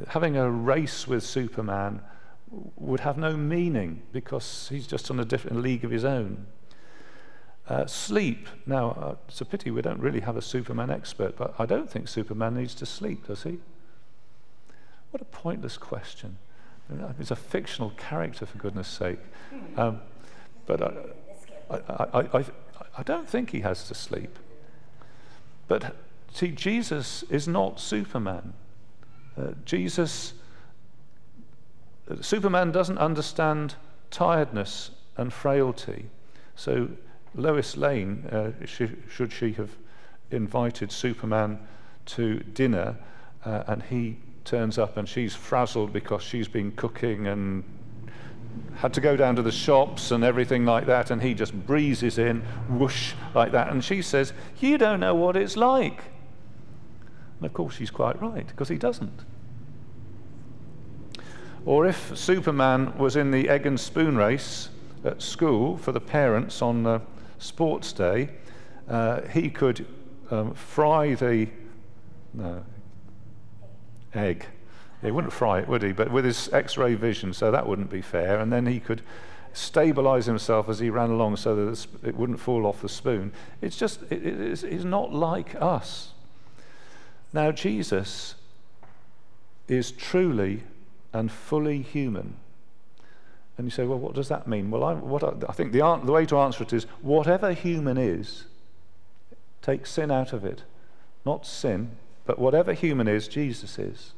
Having 0.09 0.35
a 0.35 0.51
race 0.51 1.07
with 1.07 1.23
Superman 1.23 2.01
would 2.75 2.99
have 2.99 3.17
no 3.17 3.37
meaning 3.37 4.01
because 4.11 4.67
he's 4.69 4.87
just 4.87 5.09
on 5.09 5.21
a 5.21 5.23
different 5.23 5.61
league 5.61 5.85
of 5.85 5.91
his 5.91 6.03
own. 6.03 6.47
Uh, 7.69 7.85
sleep. 7.85 8.49
Now, 8.65 8.89
uh, 8.91 9.15
it's 9.29 9.39
a 9.39 9.45
pity 9.45 9.71
we 9.71 9.81
don't 9.81 10.01
really 10.01 10.19
have 10.19 10.35
a 10.35 10.41
Superman 10.41 10.89
expert, 10.89 11.37
but 11.37 11.55
I 11.57 11.65
don't 11.65 11.89
think 11.89 12.09
Superman 12.09 12.55
needs 12.55 12.75
to 12.75 12.85
sleep, 12.85 13.27
does 13.27 13.43
he? 13.43 13.59
What 15.11 15.21
a 15.21 15.25
pointless 15.25 15.77
question. 15.77 16.37
He's 17.17 17.31
a 17.31 17.35
fictional 17.35 17.91
character, 17.91 18.45
for 18.45 18.57
goodness 18.57 18.87
sake. 18.87 19.19
Um, 19.77 20.01
but 20.65 20.81
I, 20.81 21.75
I, 22.13 22.39
I, 22.39 22.45
I, 22.97 23.03
don't 23.03 23.29
think 23.29 23.51
he 23.51 23.59
has 23.61 23.87
to 23.87 23.93
sleep. 23.93 24.37
But 25.67 25.95
see, 26.33 26.49
Jesus 26.49 27.23
is 27.29 27.47
not 27.47 27.79
Superman. 27.79 28.53
Uh, 29.37 29.51
Jesus, 29.65 30.33
uh, 32.09 32.15
Superman 32.21 32.71
doesn't 32.71 32.97
understand 32.97 33.75
tiredness 34.09 34.91
and 35.15 35.31
frailty. 35.31 36.09
So 36.55 36.89
Lois 37.35 37.77
Lane, 37.77 38.25
uh, 38.31 38.65
she, 38.65 38.89
should 39.09 39.31
she 39.31 39.53
have 39.53 39.69
invited 40.31 40.91
Superman 40.91 41.59
to 42.07 42.39
dinner, 42.39 42.97
uh, 43.45 43.63
and 43.67 43.83
he 43.83 44.17
turns 44.49 44.79
up 44.79 44.97
and 44.97 45.07
she's 45.07 45.35
frazzled 45.35 45.93
because 45.93 46.23
she's 46.23 46.47
been 46.47 46.71
cooking 46.71 47.27
and 47.27 47.63
had 48.77 48.93
to 48.95 49.01
go 49.01 49.15
down 49.15 49.35
to 49.35 49.43
the 49.43 49.51
shops 49.51 50.09
and 50.09 50.23
everything 50.23 50.65
like 50.65 50.87
that, 50.87 51.11
and 51.11 51.21
he 51.21 51.35
just 51.35 51.53
breezes 51.53 52.17
in, 52.17 52.41
whoosh, 52.67 53.13
like 53.35 53.51
that. 53.51 53.69
And 53.69 53.83
she 53.83 54.01
says, 54.01 54.33
You 54.59 54.77
don't 54.77 54.99
know 54.99 55.13
what 55.13 55.35
it's 55.35 55.55
like. 55.55 56.03
And 57.37 57.45
of 57.45 57.53
course, 57.53 57.75
she's 57.75 57.91
quite 57.91 58.19
right, 58.21 58.47
because 58.47 58.69
he 58.69 58.77
doesn't. 58.77 59.25
Or 61.65 61.85
if 61.85 62.17
Superman 62.17 62.97
was 62.97 63.15
in 63.15 63.31
the 63.31 63.49
egg 63.49 63.67
and 63.67 63.79
spoon 63.79 64.17
race 64.17 64.69
at 65.03 65.21
school 65.21 65.77
for 65.77 65.91
the 65.91 66.01
parents 66.01 66.61
on 66.61 66.87
uh, 66.87 66.99
sports 67.37 67.93
day, 67.93 68.29
uh, 68.89 69.21
he 69.27 69.49
could 69.49 69.85
um, 70.31 70.53
fry 70.53 71.13
the. 71.13 71.49
No, 72.33 72.63
egg. 74.13 74.45
He 75.01 75.11
wouldn't 75.11 75.33
fry 75.33 75.59
it, 75.59 75.67
would 75.67 75.81
he? 75.81 75.91
But 75.91 76.11
with 76.11 76.25
his 76.25 76.51
x 76.51 76.77
ray 76.77 76.95
vision, 76.95 77.33
so 77.33 77.51
that 77.51 77.67
wouldn't 77.67 77.89
be 77.89 78.01
fair. 78.01 78.39
And 78.39 78.51
then 78.51 78.65
he 78.65 78.79
could 78.79 79.01
stabilize 79.53 80.25
himself 80.25 80.69
as 80.69 80.79
he 80.79 80.89
ran 80.89 81.09
along 81.09 81.37
so 81.37 81.55
that 81.55 81.87
it 82.03 82.15
wouldn't 82.15 82.39
fall 82.39 82.65
off 82.65 82.81
the 82.81 82.89
spoon. 82.89 83.31
It's 83.61 83.77
just, 83.77 84.01
it, 84.09 84.25
it's, 84.25 84.63
it's 84.63 84.83
not 84.83 85.13
like 85.13 85.55
us. 85.61 86.11
Now, 87.31 87.51
Jesus 87.51 88.35
is 89.67 89.91
truly 89.91 90.63
and 91.13 91.31
fully 91.31 91.81
human. 91.81 92.35
And 93.57 93.67
you 93.67 93.71
say, 93.71 93.85
well, 93.85 93.99
what 93.99 94.15
does 94.15 94.29
that 94.29 94.47
mean? 94.47 94.71
Well, 94.71 94.83
I, 94.83 94.93
what 94.93 95.23
I, 95.23 95.33
I 95.47 95.53
think 95.53 95.71
the, 95.71 95.79
the 96.03 96.11
way 96.11 96.25
to 96.25 96.37
answer 96.39 96.63
it 96.63 96.73
is 96.73 96.85
whatever 97.01 97.53
human 97.53 97.97
is, 97.97 98.45
take 99.61 99.85
sin 99.85 100.11
out 100.11 100.33
of 100.33 100.45
it. 100.45 100.63
Not 101.25 101.45
sin, 101.45 101.91
but 102.29 102.37
whatever 102.37 102.73
human 102.73 103.07
is, 103.07 103.27
Jesus 103.27 103.79
is. 103.79 104.13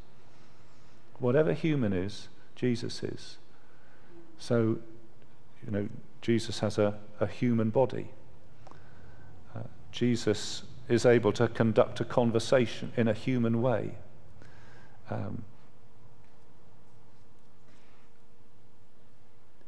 Whatever 1.20 1.54
human 1.54 1.94
is, 1.94 2.28
Jesus 2.58 3.02
is. 3.04 3.38
So, 4.38 4.80
you 5.66 5.72
know, 5.72 5.88
Jesus 6.22 6.60
has 6.60 6.78
a, 6.78 7.00
a 7.22 7.28
human 7.28 7.70
body. 7.70 8.10
Uh, 9.56 9.62
Jesus 9.94 10.64
is 10.90 11.06
able 11.06 11.32
to 11.32 11.48
conduct 11.48 12.02
a 12.02 12.04
conversation 12.04 12.92
in 12.98 13.08
a 13.08 13.14
human 13.14 13.62
way. 13.62 13.92
Um, 15.10 15.46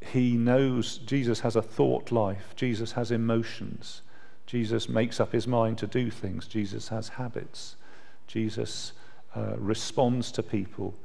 he 0.01 0.33
knows 0.33 0.97
Jesus 0.97 1.39
has 1.39 1.55
a 1.55 1.61
thought 1.61 2.11
life, 2.11 2.53
Jesus 2.57 2.91
has 2.91 3.09
emotions, 3.09 4.01
Jesus 4.45 4.89
makes 4.89 5.21
up 5.21 5.31
his 5.31 5.47
mind 5.47 5.77
to 5.77 5.87
do 5.87 6.11
things, 6.11 6.45
Jesus 6.45 6.89
has 6.89 7.07
habits. 7.07 7.77
Jesus 8.27 8.93
uh, 9.35 9.53
responds 9.57 10.31
to 10.33 10.43
people 10.43 10.95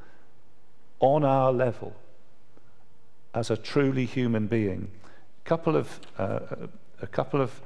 on 1.01 1.25
our 1.25 1.53
level 1.53 1.95
as 3.35 3.51
a 3.51 3.57
truly 3.57 4.05
human 4.05 4.47
being. 4.47 4.91
Couple 5.45 5.77
of, 5.77 6.01
uh, 6.19 6.41
a 7.01 7.07
couple 7.07 7.41
of 7.41 7.61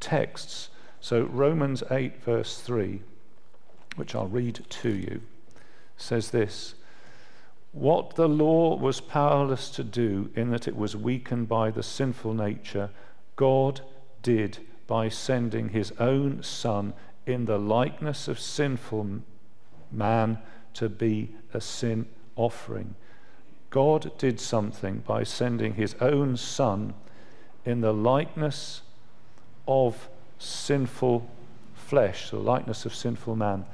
texts. 0.00 0.70
So, 1.00 1.24
Romans 1.24 1.82
8, 1.90 2.22
verse 2.22 2.60
3, 2.60 3.02
which 3.96 4.14
I'll 4.14 4.26
read 4.26 4.64
to 4.68 4.88
you, 4.88 5.20
says 5.96 6.30
this 6.30 6.74
What 7.72 8.16
the 8.16 8.28
law 8.28 8.76
was 8.76 9.00
powerless 9.00 9.68
to 9.70 9.84
do, 9.84 10.30
in 10.34 10.50
that 10.50 10.66
it 10.66 10.76
was 10.76 10.96
weakened 10.96 11.48
by 11.48 11.70
the 11.70 11.82
sinful 11.82 12.34
nature, 12.34 12.90
God 13.36 13.82
did 14.22 14.58
by 14.86 15.08
sending 15.08 15.70
his 15.70 15.92
own 15.98 16.42
Son 16.42 16.94
in 17.26 17.46
the 17.46 17.58
likeness 17.58 18.28
of 18.28 18.38
sinful 18.38 19.20
man 19.90 20.38
to 20.74 20.88
be 20.88 21.30
a 21.52 21.60
sin 21.60 22.06
offering. 22.36 22.94
God 23.70 24.16
did 24.18 24.38
something 24.38 25.02
by 25.06 25.24
sending 25.24 25.74
his 25.74 25.94
own 26.00 26.36
Son 26.36 26.94
in 27.64 27.80
the 27.80 27.92
likeness 27.92 28.82
of 29.66 30.08
sinful 30.38 31.28
flesh, 31.74 32.30
the 32.30 32.36
likeness 32.36 32.84
of 32.84 32.94
sinful 32.94 33.36
man. 33.36 33.64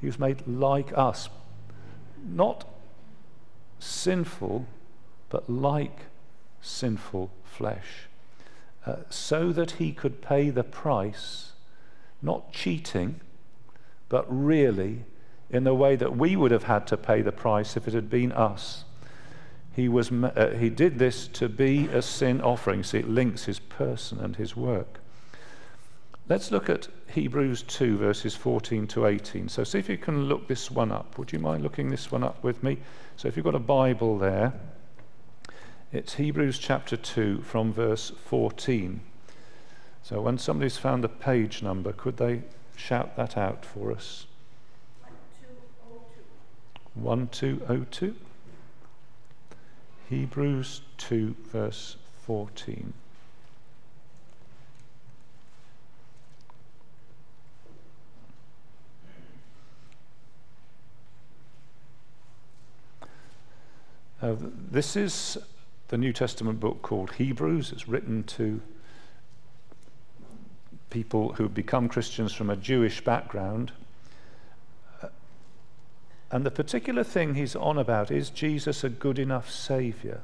He 0.00 0.06
was 0.06 0.18
made 0.18 0.46
like 0.46 0.96
us, 0.96 1.28
not 2.24 2.66
sinful, 3.78 4.66
but 5.28 5.50
like 5.50 6.06
sinful 6.62 7.30
flesh, 7.44 8.08
uh, 8.86 8.96
so 9.08 9.52
that 9.52 9.72
he 9.72 9.92
could 9.92 10.22
pay 10.22 10.50
the 10.50 10.64
price 10.64 11.49
not 12.22 12.52
cheating, 12.52 13.20
but 14.08 14.24
really 14.28 15.04
in 15.50 15.64
the 15.64 15.74
way 15.74 15.96
that 15.96 16.16
we 16.16 16.36
would 16.36 16.50
have 16.50 16.64
had 16.64 16.86
to 16.86 16.96
pay 16.96 17.22
the 17.22 17.32
price 17.32 17.76
if 17.76 17.88
it 17.88 17.94
had 17.94 18.08
been 18.08 18.32
us. 18.32 18.84
He, 19.74 19.88
was, 19.88 20.12
uh, 20.12 20.56
he 20.58 20.68
did 20.68 20.98
this 20.98 21.26
to 21.28 21.48
be 21.48 21.86
a 21.88 22.02
sin 22.02 22.40
offering. 22.40 22.82
See, 22.82 22.98
it 22.98 23.08
links 23.08 23.44
his 23.44 23.58
person 23.58 24.20
and 24.20 24.36
his 24.36 24.56
work. 24.56 25.00
Let's 26.28 26.52
look 26.52 26.70
at 26.70 26.88
Hebrews 27.08 27.62
2, 27.62 27.96
verses 27.96 28.36
14 28.36 28.86
to 28.88 29.06
18. 29.06 29.48
So, 29.48 29.64
see 29.64 29.78
if 29.78 29.88
you 29.88 29.98
can 29.98 30.24
look 30.24 30.46
this 30.46 30.70
one 30.70 30.92
up. 30.92 31.18
Would 31.18 31.32
you 31.32 31.40
mind 31.40 31.62
looking 31.62 31.90
this 31.90 32.12
one 32.12 32.22
up 32.22 32.42
with 32.44 32.62
me? 32.62 32.78
So, 33.16 33.26
if 33.26 33.36
you've 33.36 33.44
got 33.44 33.56
a 33.56 33.58
Bible 33.58 34.16
there, 34.18 34.52
it's 35.92 36.14
Hebrews 36.14 36.58
chapter 36.58 36.96
2 36.96 37.42
from 37.42 37.72
verse 37.72 38.12
14. 38.26 39.00
So 40.02 40.20
when 40.20 40.38
somebody's 40.38 40.76
found 40.76 41.04
a 41.04 41.08
page 41.08 41.62
number, 41.62 41.92
could 41.92 42.16
they 42.16 42.42
shout 42.76 43.16
that 43.16 43.36
out 43.36 43.64
for 43.64 43.92
us? 43.92 44.26
1202. 46.94 47.64
1202. 47.64 48.16
Hebrews 50.08 50.80
2, 50.98 51.36
verse 51.52 51.96
14. 52.26 52.92
Uh, 64.22 64.34
this 64.70 64.96
is 64.96 65.38
the 65.88 65.96
New 65.96 66.12
Testament 66.12 66.60
book 66.60 66.82
called 66.82 67.12
Hebrews. 67.12 67.72
It's 67.72 67.88
written 67.88 68.22
to 68.24 68.60
people 70.90 71.34
who 71.34 71.48
become 71.48 71.88
Christians 71.88 72.32
from 72.32 72.50
a 72.50 72.56
Jewish 72.56 73.02
background. 73.02 73.72
And 76.30 76.44
the 76.44 76.50
particular 76.50 77.02
thing 77.02 77.34
he's 77.34 77.56
on 77.56 77.78
about 77.78 78.10
is 78.10 78.30
Jesus 78.30 78.84
a 78.84 78.88
good 78.88 79.18
enough 79.18 79.50
Saviour? 79.50 80.20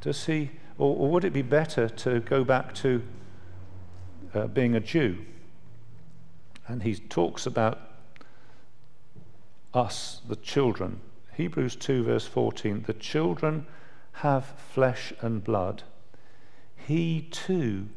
Does 0.00 0.26
he, 0.26 0.50
or, 0.78 0.96
or 0.96 1.10
would 1.10 1.24
it 1.24 1.32
be 1.32 1.42
better 1.42 1.88
to 1.88 2.20
go 2.20 2.42
back 2.44 2.74
to 2.76 3.02
uh, 4.34 4.46
being 4.48 4.74
a 4.74 4.80
Jew? 4.80 5.24
And 6.66 6.82
he 6.82 6.96
talks 6.96 7.46
about 7.46 7.80
us, 9.72 10.20
the 10.28 10.36
children. 10.36 11.00
Hebrews 11.36 11.76
2, 11.76 12.04
verse 12.04 12.26
14 12.26 12.84
the 12.86 12.94
children 12.94 13.66
have 14.18 14.54
flesh 14.72 15.12
and 15.20 15.42
blood. 15.42 15.82
He 16.76 17.28
too 17.30 17.88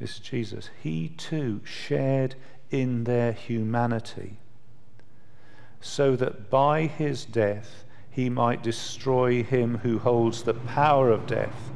this 0.00 0.14
is 0.14 0.18
Jesus. 0.18 0.70
He 0.82 1.10
too 1.10 1.60
shared 1.64 2.34
in 2.70 3.04
their 3.04 3.32
humanity, 3.32 4.38
so 5.80 6.16
that 6.16 6.48
by 6.48 6.86
his 6.86 7.24
death 7.26 7.84
he 8.10 8.30
might 8.30 8.62
destroy 8.62 9.42
him 9.42 9.78
who 9.78 9.98
holds 9.98 10.42
the 10.42 10.54
power 10.54 11.10
of 11.10 11.26
death, 11.26 11.70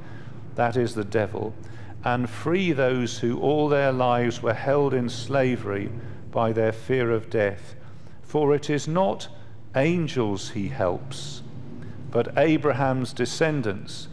that 0.54 0.76
is 0.76 0.94
the 0.94 1.04
devil, 1.04 1.54
and 2.02 2.28
free 2.28 2.72
those 2.72 3.18
who 3.18 3.38
all 3.40 3.68
their 3.68 3.92
lives 3.92 4.42
were 4.42 4.54
held 4.54 4.94
in 4.94 5.08
slavery 5.08 5.90
by 6.30 6.52
their 6.52 6.72
fear 6.72 7.10
of 7.10 7.30
death. 7.30 7.74
For 8.22 8.54
it 8.54 8.70
is 8.70 8.88
not 8.88 9.28
angels 9.76 10.50
he 10.50 10.68
helps, 10.68 11.42
but 12.10 12.36
Abraham's 12.38 13.12
descendants 13.12 14.08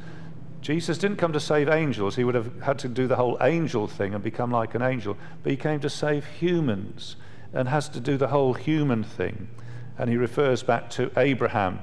Jesus 0.61 0.99
didn't 0.99 1.17
come 1.17 1.33
to 1.33 1.39
save 1.39 1.69
angels. 1.69 2.15
He 2.15 2.23
would 2.23 2.35
have 2.35 2.61
had 2.61 2.77
to 2.79 2.87
do 2.87 3.07
the 3.07 3.15
whole 3.15 3.37
angel 3.41 3.87
thing 3.87 4.13
and 4.13 4.23
become 4.23 4.51
like 4.51 4.75
an 4.75 4.83
angel. 4.83 5.17
But 5.41 5.51
he 5.51 5.57
came 5.57 5.79
to 5.79 5.89
save 5.89 6.25
humans 6.25 7.15
and 7.53 7.67
has 7.67 7.89
to 7.89 7.99
do 7.99 8.15
the 8.15 8.27
whole 8.27 8.53
human 8.53 9.03
thing. 9.03 9.47
And 9.97 10.09
he 10.09 10.17
refers 10.17 10.61
back 10.61 10.89
to 10.91 11.11
Abraham. 11.17 11.79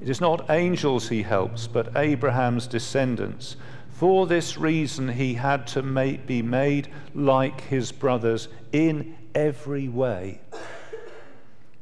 It 0.00 0.08
is 0.08 0.20
not 0.20 0.48
angels 0.48 1.08
he 1.08 1.22
helps, 1.22 1.66
but 1.66 1.96
Abraham's 1.96 2.66
descendants. 2.66 3.56
For 3.90 4.26
this 4.26 4.56
reason, 4.56 5.08
he 5.08 5.34
had 5.34 5.66
to 5.68 5.82
make, 5.82 6.26
be 6.26 6.42
made 6.42 6.88
like 7.14 7.60
his 7.62 7.92
brothers 7.92 8.48
in 8.72 9.16
every 9.34 9.88
way 9.88 10.40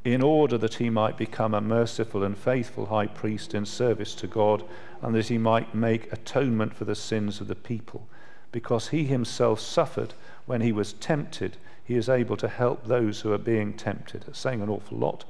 in 0.04 0.22
order 0.22 0.56
that 0.56 0.74
he 0.74 0.88
might 0.88 1.18
become 1.18 1.52
a 1.54 1.60
merciful 1.60 2.24
and 2.24 2.36
faithful 2.36 2.86
high 2.86 3.06
priest 3.06 3.54
in 3.54 3.66
service 3.66 4.14
to 4.14 4.26
God, 4.26 4.64
and 5.02 5.14
that 5.14 5.28
he 5.28 5.38
might 5.38 5.74
make 5.74 6.12
atonement 6.12 6.74
for 6.74 6.84
the 6.84 6.94
sins 6.94 7.40
of 7.40 7.48
the 7.48 7.54
people. 7.54 8.06
Because 8.50 8.88
he 8.88 9.04
himself 9.04 9.60
suffered 9.60 10.14
when 10.46 10.60
he 10.60 10.72
was 10.72 10.94
tempted, 10.94 11.56
he 11.84 11.94
is 11.94 12.08
able 12.08 12.36
to 12.36 12.48
help 12.48 12.86
those 12.86 13.20
who 13.20 13.32
are 13.32 13.38
being 13.38 13.74
tempted. 13.74 14.24
It's 14.26 14.38
saying 14.38 14.60
an 14.60 14.68
awful 14.68 14.98
lot, 14.98 15.24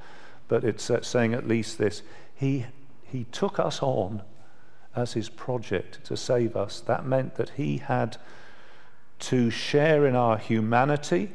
but 0.49 0.65
it's 0.65 0.91
uh, 0.91 1.03
saying 1.03 1.35
at 1.35 1.47
least 1.47 1.79
this. 1.79 2.03
He, 2.35 2.67
he 3.03 3.25
took 3.31 3.59
us 3.59 3.83
on 3.83 4.23
as 4.95 5.13
his 5.13 5.29
project 5.29 6.05
to 6.05 6.17
save 6.17 6.57
us. 6.57 6.81
That 6.81 7.07
meant 7.07 7.37
that 7.37 7.51
he 7.51 7.79
had 7.79 8.17
to 9.21 9.51
share 9.51 10.07
in 10.07 10.15
our 10.15 10.39
humanity, 10.39 11.31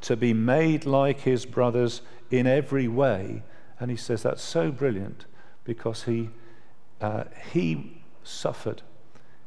to 0.00 0.16
be 0.16 0.32
made 0.32 0.86
like 0.86 1.20
his 1.20 1.44
brothers 1.44 2.02
in 2.30 2.46
every 2.46 2.88
way. 2.88 3.42
And 3.80 3.90
he 3.90 3.96
says 3.96 4.22
that's 4.22 4.42
so 4.42 4.70
brilliant 4.70 5.24
because 5.64 6.04
he, 6.04 6.30
uh, 7.00 7.24
he 7.52 8.00
suffered, 8.22 8.82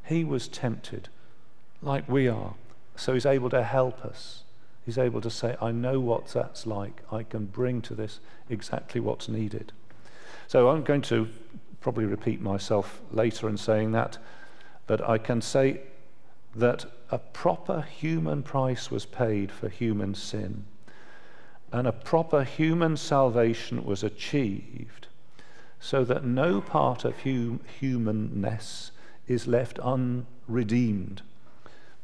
he 0.05 0.23
was 0.23 0.47
tempted 0.47 1.09
like 1.81 2.07
we 2.07 2.27
are. 2.27 2.53
So 2.95 3.13
he's 3.13 3.25
able 3.25 3.49
to 3.49 3.63
help 3.63 4.05
us. 4.05 4.43
He's 4.85 4.97
able 4.97 5.21
to 5.21 5.29
say, 5.29 5.55
I 5.61 5.71
know 5.71 5.99
what 5.99 6.27
that's 6.27 6.65
like. 6.65 7.01
I 7.11 7.23
can 7.23 7.45
bring 7.45 7.81
to 7.83 7.95
this 7.95 8.19
exactly 8.49 8.99
what's 8.99 9.29
needed. 9.29 9.71
So 10.47 10.69
I'm 10.69 10.83
going 10.83 11.01
to 11.03 11.29
probably 11.79 12.05
repeat 12.05 12.41
myself 12.41 13.01
later 13.11 13.47
in 13.47 13.57
saying 13.57 13.91
that, 13.93 14.17
but 14.87 15.07
I 15.07 15.17
can 15.17 15.41
say 15.41 15.81
that 16.55 16.85
a 17.09 17.17
proper 17.17 17.81
human 17.81 18.43
price 18.43 18.91
was 18.91 19.05
paid 19.05 19.51
for 19.51 19.69
human 19.69 20.13
sin 20.13 20.65
and 21.71 21.87
a 21.87 21.91
proper 21.91 22.43
human 22.43 22.97
salvation 22.97 23.83
was 23.85 24.03
achieved 24.03 25.07
so 25.81 26.05
that 26.05 26.23
no 26.23 26.61
part 26.61 27.03
of 27.03 27.21
hum- 27.23 27.59
humanness 27.79 28.91
is 29.27 29.47
left 29.47 29.79
unredeemed. 29.79 31.23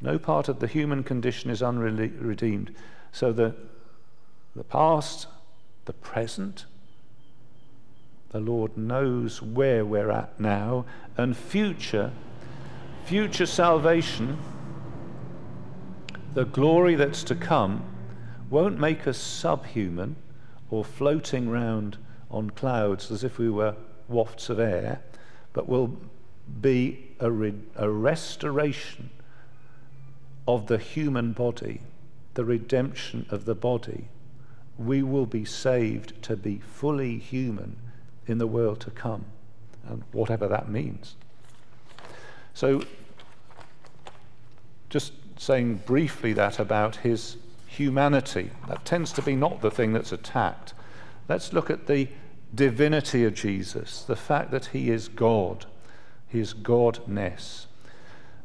No 0.01 0.17
part 0.17 0.49
of 0.49 0.59
the 0.59 0.67
human 0.67 1.03
condition 1.03 1.51
is 1.51 1.61
unredeemed. 1.61 2.73
So 3.11 3.31
the, 3.31 3.53
the 4.55 4.63
past, 4.63 5.27
the 5.85 5.93
present, 5.93 6.65
the 8.31 8.39
Lord 8.39 8.75
knows 8.75 9.43
where 9.43 9.85
we're 9.85 10.09
at 10.11 10.39
now, 10.39 10.85
and 11.15 11.37
future, 11.37 12.11
future 13.05 13.45
salvation, 13.45 14.39
the 16.33 16.45
glory 16.45 16.95
that's 16.95 17.23
to 17.25 17.35
come 17.35 17.83
won't 18.49 18.79
make 18.79 19.07
us 19.07 19.17
subhuman 19.17 20.15
or 20.71 20.83
floating 20.83 21.49
round 21.49 21.97
on 22.29 22.49
clouds 22.49 23.11
as 23.11 23.23
if 23.23 23.37
we 23.37 23.49
were 23.49 23.75
wafts 24.07 24.49
of 24.49 24.59
air, 24.59 25.01
but 25.53 25.67
will 25.67 25.97
be 26.61 27.07
a, 27.19 27.31
re- 27.31 27.53
a 27.75 27.89
restoration 27.89 29.09
of 30.47 30.67
the 30.67 30.77
human 30.77 31.33
body, 31.33 31.81
the 32.35 32.45
redemption 32.45 33.25
of 33.29 33.45
the 33.45 33.55
body. 33.55 34.07
We 34.77 35.03
will 35.03 35.25
be 35.25 35.45
saved 35.45 36.21
to 36.23 36.37
be 36.37 36.59
fully 36.59 37.17
human 37.17 37.75
in 38.27 38.37
the 38.37 38.47
world 38.47 38.79
to 38.81 38.91
come, 38.91 39.25
and 39.87 40.03
whatever 40.11 40.47
that 40.47 40.69
means. 40.69 41.15
So, 42.53 42.83
just 44.89 45.13
saying 45.39 45.81
briefly 45.85 46.33
that 46.33 46.59
about 46.59 46.97
his 46.97 47.37
humanity. 47.67 48.49
That 48.67 48.85
tends 48.85 49.11
to 49.13 49.21
be 49.21 49.35
not 49.35 49.61
the 49.61 49.71
thing 49.71 49.93
that's 49.93 50.11
attacked. 50.11 50.73
Let's 51.29 51.51
look 51.51 51.69
at 51.69 51.87
the 51.87 52.07
divinity 52.53 53.25
of 53.25 53.33
Jesus, 53.33 54.03
the 54.03 54.15
fact 54.15 54.51
that 54.51 54.67
he 54.67 54.89
is 54.89 55.07
God, 55.07 55.65
his 56.27 56.53
godness. 56.53 57.65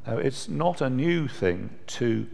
Now, 0.06 0.18
it's 0.18 0.48
not 0.48 0.80
a 0.80 0.90
new 0.90 1.28
thing 1.28 1.70
to 1.88 2.26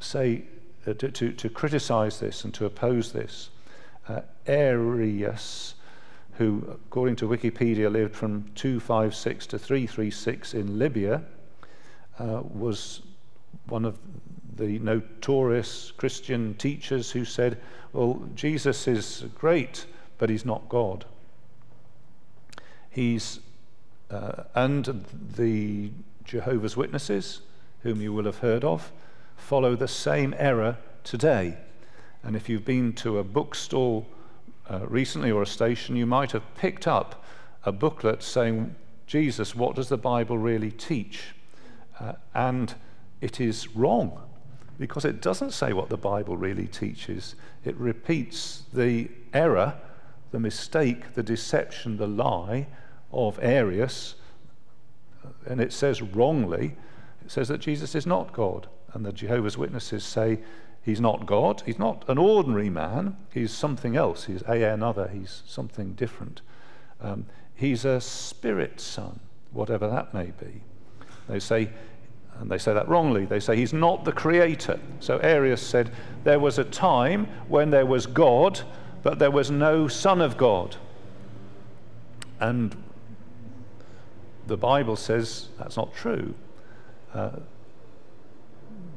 say, 0.00 0.44
uh, 0.86 0.92
to, 0.94 1.10
to, 1.10 1.32
to, 1.32 1.48
criticize 1.48 2.20
this 2.20 2.44
and 2.44 2.52
to 2.54 2.66
oppose 2.66 3.12
this. 3.12 3.48
Uh, 4.06 4.20
Arius, 4.46 5.74
who, 6.34 6.64
according 6.70 7.16
to 7.16 7.28
Wikipedia, 7.28 7.90
lived 7.90 8.14
from 8.14 8.44
256 8.54 9.46
to 9.46 9.58
336 9.58 10.54
in 10.54 10.78
Libya, 10.78 11.22
uh, 12.18 12.42
was 12.42 13.02
one 13.66 13.84
of 13.84 13.98
the 14.58 14.78
notorious 14.80 15.92
Christian 15.96 16.54
teachers 16.54 17.10
who 17.10 17.24
said, 17.24 17.58
well, 17.92 18.22
Jesus 18.34 18.86
is 18.88 19.24
great, 19.38 19.86
but 20.18 20.28
he's 20.28 20.44
not 20.44 20.68
God. 20.68 21.04
He's, 22.90 23.40
uh, 24.10 24.44
and 24.54 25.04
the 25.36 25.90
Jehovah's 26.24 26.76
Witnesses, 26.76 27.40
whom 27.82 28.00
you 28.00 28.12
will 28.12 28.24
have 28.24 28.38
heard 28.38 28.64
of, 28.64 28.90
follow 29.36 29.76
the 29.76 29.88
same 29.88 30.34
error 30.36 30.76
today. 31.04 31.56
And 32.22 32.34
if 32.34 32.48
you've 32.48 32.64
been 32.64 32.92
to 32.94 33.18
a 33.18 33.24
bookstall 33.24 34.06
uh, 34.68 34.86
recently 34.88 35.30
or 35.30 35.42
a 35.42 35.46
station, 35.46 35.96
you 35.96 36.04
might 36.04 36.32
have 36.32 36.54
picked 36.56 36.86
up 36.86 37.24
a 37.64 37.72
booklet 37.72 38.22
saying, 38.22 38.74
Jesus, 39.06 39.54
what 39.54 39.76
does 39.76 39.88
the 39.88 39.96
Bible 39.96 40.36
really 40.36 40.72
teach? 40.72 41.34
Uh, 42.00 42.14
and 42.34 42.74
it 43.20 43.40
is 43.40 43.74
wrong 43.74 44.20
because 44.78 45.04
it 45.04 45.20
doesn't 45.20 45.52
say 45.52 45.72
what 45.72 45.88
the 45.88 45.96
Bible 45.96 46.36
really 46.36 46.66
teaches. 46.66 47.34
It 47.64 47.76
repeats 47.76 48.62
the 48.72 49.10
error, 49.34 49.74
the 50.30 50.38
mistake, 50.38 51.14
the 51.14 51.22
deception, 51.22 51.96
the 51.96 52.06
lie 52.06 52.66
of 53.12 53.38
Arius, 53.42 54.14
and 55.46 55.60
it 55.60 55.72
says 55.72 56.00
wrongly, 56.00 56.76
it 57.24 57.30
says 57.30 57.48
that 57.48 57.58
Jesus 57.58 57.94
is 57.94 58.06
not 58.06 58.32
God. 58.32 58.68
And 58.92 59.04
the 59.04 59.12
Jehovah's 59.12 59.58
Witnesses 59.58 60.04
say 60.04 60.38
he's 60.82 61.00
not 61.00 61.26
God, 61.26 61.62
he's 61.66 61.78
not 61.78 62.04
an 62.08 62.18
ordinary 62.18 62.70
man, 62.70 63.16
he's 63.32 63.52
something 63.52 63.96
else, 63.96 64.24
he's 64.24 64.42
a 64.42 64.62
another, 64.62 65.08
he's 65.08 65.42
something 65.46 65.92
different. 65.92 66.40
Um, 67.00 67.26
he's 67.54 67.84
a 67.84 68.00
spirit 68.00 68.80
son, 68.80 69.20
whatever 69.52 69.88
that 69.88 70.14
may 70.14 70.32
be. 70.40 70.62
They 71.28 71.40
say 71.40 71.70
and 72.40 72.50
they 72.50 72.58
say 72.58 72.72
that 72.72 72.88
wrongly. 72.88 73.24
They 73.24 73.40
say 73.40 73.56
he's 73.56 73.72
not 73.72 74.04
the 74.04 74.12
creator. 74.12 74.78
So 75.00 75.18
Arius 75.18 75.60
said 75.60 75.90
there 76.24 76.38
was 76.38 76.58
a 76.58 76.64
time 76.64 77.26
when 77.48 77.70
there 77.70 77.86
was 77.86 78.06
God, 78.06 78.60
but 79.02 79.18
there 79.18 79.30
was 79.30 79.50
no 79.50 79.88
Son 79.88 80.20
of 80.20 80.36
God. 80.36 80.76
And 82.40 82.76
the 84.46 84.56
Bible 84.56 84.96
says 84.96 85.48
that's 85.58 85.76
not 85.76 85.94
true. 85.94 86.34
Uh, 87.12 87.40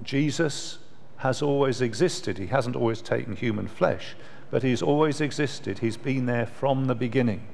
Jesus 0.03 0.77
has 1.17 1.41
always 1.41 1.81
existed. 1.81 2.37
He 2.37 2.47
hasn't 2.47 2.75
always 2.75 3.01
taken 3.01 3.35
human 3.35 3.67
flesh, 3.67 4.15
but 4.49 4.63
he's 4.63 4.81
always 4.81 5.21
existed. 5.21 5.79
He's 5.79 5.97
been 5.97 6.25
there 6.25 6.45
from 6.45 6.85
the 6.85 6.95
beginning. 6.95 7.47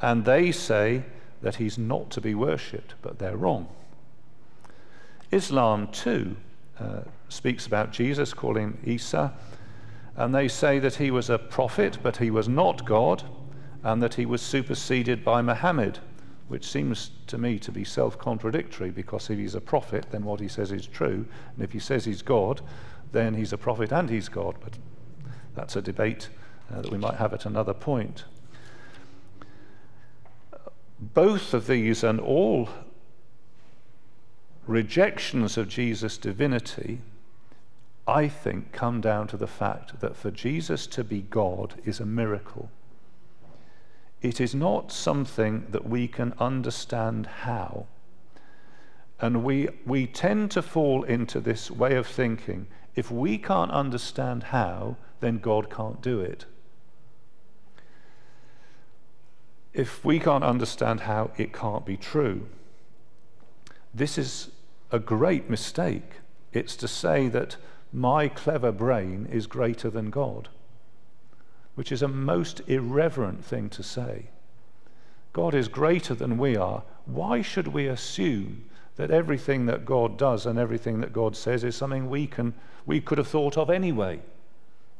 And 0.00 0.24
they 0.24 0.52
say 0.52 1.04
that 1.42 1.56
he's 1.56 1.78
not 1.78 2.10
to 2.10 2.20
be 2.20 2.34
worshipped, 2.34 2.94
but 3.02 3.18
they're 3.18 3.36
wrong. 3.36 3.68
Islam, 5.30 5.88
too, 5.88 6.36
uh, 6.78 7.00
speaks 7.28 7.66
about 7.66 7.92
Jesus, 7.92 8.32
calling 8.32 8.78
Isa, 8.84 9.32
and 10.16 10.34
they 10.34 10.48
say 10.48 10.78
that 10.78 10.94
he 10.94 11.10
was 11.10 11.28
a 11.28 11.38
prophet, 11.38 11.98
but 12.02 12.16
he 12.16 12.30
was 12.30 12.48
not 12.48 12.84
God, 12.84 13.24
and 13.82 14.02
that 14.02 14.14
he 14.14 14.26
was 14.26 14.40
superseded 14.42 15.24
by 15.24 15.42
Muhammad, 15.42 15.98
which 16.48 16.66
seems 16.66 17.10
to 17.26 17.38
me 17.38 17.58
to 17.58 17.72
be 17.72 17.84
self 17.84 18.18
contradictory 18.18 18.90
because 18.90 19.28
if 19.30 19.38
he's 19.38 19.54
a 19.54 19.60
prophet, 19.60 20.06
then 20.10 20.24
what 20.24 20.40
he 20.40 20.48
says 20.48 20.72
is 20.72 20.86
true, 20.86 21.26
and 21.54 21.64
if 21.64 21.72
he 21.72 21.78
says 21.78 22.04
he's 22.04 22.22
God, 22.22 22.62
then 23.12 23.34
he's 23.34 23.52
a 23.52 23.58
prophet 23.58 23.92
and 23.92 24.08
he's 24.08 24.28
God. 24.28 24.56
But 24.62 24.78
that's 25.54 25.76
a 25.76 25.82
debate 25.82 26.28
uh, 26.72 26.82
that 26.82 26.90
we 26.90 26.98
might 26.98 27.14
have 27.14 27.32
at 27.32 27.46
another 27.46 27.74
point. 27.74 28.24
Both 30.98 31.52
of 31.52 31.66
these 31.66 32.02
and 32.02 32.20
all 32.20 32.68
rejections 34.66 35.56
of 35.56 35.68
Jesus' 35.68 36.18
divinity, 36.18 37.00
I 38.06 38.28
think, 38.28 38.72
come 38.72 39.00
down 39.00 39.26
to 39.28 39.36
the 39.36 39.46
fact 39.46 40.00
that 40.00 40.16
for 40.16 40.30
Jesus 40.30 40.86
to 40.88 41.04
be 41.04 41.22
God 41.22 41.74
is 41.84 42.00
a 42.00 42.06
miracle. 42.06 42.70
It 44.22 44.40
is 44.40 44.54
not 44.54 44.92
something 44.92 45.66
that 45.70 45.88
we 45.88 46.08
can 46.08 46.34
understand 46.38 47.26
how. 47.26 47.86
And 49.20 49.44
we, 49.44 49.68
we 49.84 50.06
tend 50.06 50.50
to 50.52 50.62
fall 50.62 51.02
into 51.04 51.40
this 51.40 51.70
way 51.70 51.94
of 51.96 52.06
thinking 52.06 52.66
if 52.94 53.10
we 53.10 53.38
can't 53.38 53.70
understand 53.70 54.44
how, 54.44 54.96
then 55.20 55.38
God 55.38 55.70
can't 55.70 56.00
do 56.00 56.20
it. 56.20 56.46
If 59.74 60.02
we 60.04 60.18
can't 60.18 60.44
understand 60.44 61.00
how, 61.00 61.30
it 61.36 61.52
can't 61.52 61.84
be 61.84 61.98
true. 61.98 62.46
This 63.92 64.16
is 64.16 64.50
a 64.90 64.98
great 64.98 65.50
mistake. 65.50 66.20
It's 66.52 66.76
to 66.76 66.88
say 66.88 67.28
that 67.28 67.56
my 67.92 68.28
clever 68.28 68.72
brain 68.72 69.28
is 69.30 69.46
greater 69.46 69.90
than 69.90 70.10
God, 70.10 70.48
which 71.74 71.92
is 71.92 72.02
a 72.02 72.08
most 72.08 72.60
irreverent 72.66 73.44
thing 73.44 73.68
to 73.70 73.82
say. 73.82 74.26
God 75.32 75.54
is 75.54 75.68
greater 75.68 76.14
than 76.14 76.38
we 76.38 76.56
are. 76.56 76.82
Why 77.04 77.42
should 77.42 77.68
we 77.68 77.88
assume 77.88 78.64
that 78.96 79.10
everything 79.10 79.66
that 79.66 79.84
God 79.84 80.16
does 80.16 80.46
and 80.46 80.58
everything 80.58 81.00
that 81.00 81.12
God 81.12 81.36
says 81.36 81.62
is 81.62 81.76
something 81.76 82.08
we 82.08 82.26
can 82.26 82.54
we 82.86 83.00
could 83.00 83.18
have 83.18 83.28
thought 83.28 83.58
of 83.58 83.68
anyway? 83.68 84.20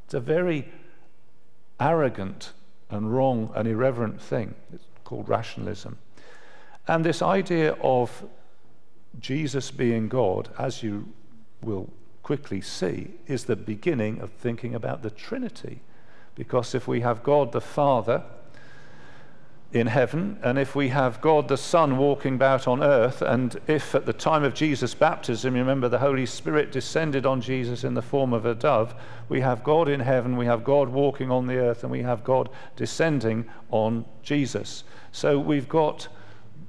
It's 0.04 0.14
a 0.14 0.20
very 0.20 0.68
arrogant 1.80 2.52
and 2.90 3.14
wrong 3.14 3.50
and 3.54 3.66
irreverent 3.66 4.20
thing. 4.20 4.54
It's 4.72 4.84
called 5.04 5.28
rationalism. 5.28 5.98
And 6.86 7.04
this 7.04 7.22
idea 7.22 7.72
of 7.80 8.24
Jesus 9.20 9.70
being 9.70 10.08
God, 10.08 10.48
as 10.58 10.82
you 10.82 11.12
will 11.62 11.90
quickly 12.22 12.60
see, 12.60 13.10
is 13.26 13.44
the 13.44 13.56
beginning 13.56 14.20
of 14.20 14.30
thinking 14.32 14.74
about 14.74 15.02
the 15.02 15.10
Trinity. 15.10 15.80
Because 16.34 16.74
if 16.74 16.86
we 16.86 17.00
have 17.00 17.22
God 17.22 17.52
the 17.52 17.60
Father 17.60 18.24
in 19.72 19.86
heaven, 19.88 20.38
and 20.42 20.58
if 20.58 20.74
we 20.74 20.88
have 20.88 21.20
God 21.20 21.48
the 21.48 21.56
Son 21.56 21.98
walking 21.98 22.34
about 22.34 22.68
on 22.68 22.82
earth, 22.82 23.20
and 23.20 23.60
if 23.66 23.94
at 23.94 24.06
the 24.06 24.12
time 24.12 24.44
of 24.44 24.54
Jesus' 24.54 24.94
baptism, 24.94 25.54
remember 25.54 25.88
the 25.88 25.98
Holy 25.98 26.26
Spirit 26.26 26.70
descended 26.72 27.26
on 27.26 27.40
Jesus 27.40 27.84
in 27.84 27.94
the 27.94 28.02
form 28.02 28.32
of 28.32 28.46
a 28.46 28.54
dove, 28.54 28.94
we 29.28 29.40
have 29.40 29.64
God 29.64 29.88
in 29.88 30.00
heaven, 30.00 30.36
we 30.36 30.46
have 30.46 30.64
God 30.64 30.88
walking 30.88 31.30
on 31.30 31.46
the 31.46 31.56
earth, 31.56 31.82
and 31.82 31.90
we 31.90 32.02
have 32.02 32.22
God 32.22 32.48
descending 32.76 33.44
on 33.70 34.04
Jesus. 34.22 34.84
So 35.10 35.38
we've 35.38 35.68
got 35.68 36.08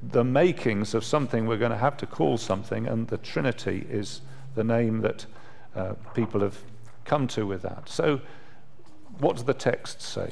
the 0.02 0.24
makings 0.24 0.94
of 0.94 1.04
something 1.04 1.48
we're 1.48 1.58
going 1.58 1.72
to 1.72 1.78
have 1.78 1.98
to 1.98 2.06
call 2.06 2.38
something, 2.38 2.88
and 2.88 3.08
the 3.08 3.18
Trinity 3.18 3.86
is 3.90 4.22
the 4.56 4.64
name 4.64 5.02
that 5.02 5.26
uh, 5.76 5.94
people 6.14 6.42
have 6.42 6.58
come 7.06 7.28
to 7.28 7.46
with 7.46 7.62
that. 7.64 7.90
So, 7.90 8.22
what 9.20 9.36
does 9.36 9.46
the 9.46 9.54
text 9.54 10.02
say? 10.02 10.30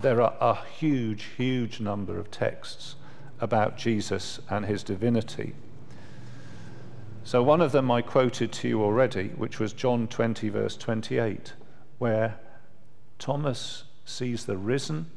There 0.00 0.20
are 0.20 0.34
a 0.40 0.54
huge, 0.78 1.24
huge 1.36 1.80
number 1.80 2.18
of 2.18 2.30
texts 2.30 2.96
about 3.40 3.76
Jesus 3.76 4.40
and 4.48 4.64
his 4.64 4.82
divinity. 4.82 5.54
So, 7.24 7.42
one 7.42 7.60
of 7.60 7.72
them 7.72 7.90
I 7.90 8.02
quoted 8.02 8.52
to 8.52 8.68
you 8.68 8.82
already, 8.82 9.28
which 9.28 9.58
was 9.58 9.72
John 9.72 10.08
20, 10.08 10.48
verse 10.48 10.76
28, 10.76 11.52
where 11.98 12.36
Thomas 13.18 13.84
sees 14.04 14.44
the 14.44 14.56
risen 14.56 15.10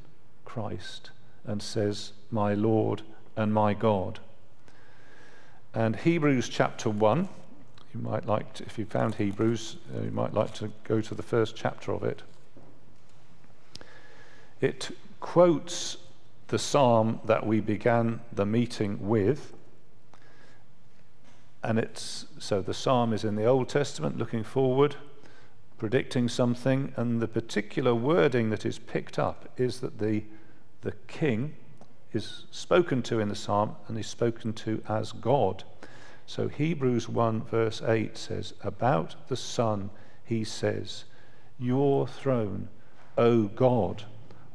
Christ 0.45 1.11
and 1.45 1.61
says, 1.61 2.13
My 2.31 2.53
Lord 2.53 3.01
and 3.35 3.53
my 3.53 3.73
God. 3.73 4.19
And 5.73 5.95
Hebrews 5.95 6.49
chapter 6.49 6.89
1, 6.89 7.29
you 7.93 8.01
might 8.01 8.25
like 8.25 8.53
to, 8.55 8.65
if 8.65 8.77
you 8.77 8.85
found 8.85 9.15
Hebrews, 9.15 9.77
uh, 9.95 10.01
you 10.01 10.11
might 10.11 10.33
like 10.33 10.53
to 10.55 10.71
go 10.83 11.01
to 11.01 11.15
the 11.15 11.23
first 11.23 11.55
chapter 11.55 11.91
of 11.91 12.03
it. 12.03 12.23
It 14.59 14.89
quotes 15.19 15.97
the 16.47 16.59
psalm 16.59 17.19
that 17.25 17.45
we 17.45 17.59
began 17.59 18.21
the 18.31 18.45
meeting 18.45 19.07
with. 19.07 19.53
And 21.63 21.77
it's 21.77 22.25
so 22.39 22.61
the 22.61 22.73
psalm 22.73 23.13
is 23.13 23.23
in 23.23 23.35
the 23.35 23.45
Old 23.45 23.69
Testament 23.69 24.17
looking 24.17 24.43
forward, 24.43 24.95
predicting 25.77 26.29
something, 26.29 26.93
and 26.95 27.21
the 27.21 27.27
particular 27.27 27.93
wording 27.93 28.49
that 28.49 28.65
is 28.65 28.79
picked 28.79 29.19
up 29.19 29.49
is 29.57 29.79
that 29.81 29.99
the 29.99 30.23
the 30.81 30.93
king 31.07 31.55
is 32.13 32.45
spoken 32.51 33.01
to 33.03 33.19
in 33.19 33.29
the 33.29 33.35
psalm 33.35 33.75
and 33.87 33.97
is 33.97 34.07
spoken 34.07 34.53
to 34.53 34.81
as 34.87 35.11
God. 35.11 35.63
So 36.25 36.47
Hebrews 36.47 37.07
1, 37.07 37.43
verse 37.43 37.81
8 37.81 38.17
says, 38.17 38.53
About 38.61 39.15
the 39.27 39.35
Son, 39.35 39.89
he 40.23 40.43
says, 40.43 41.05
Your 41.57 42.07
throne, 42.07 42.67
O 43.17 43.43
God, 43.43 44.03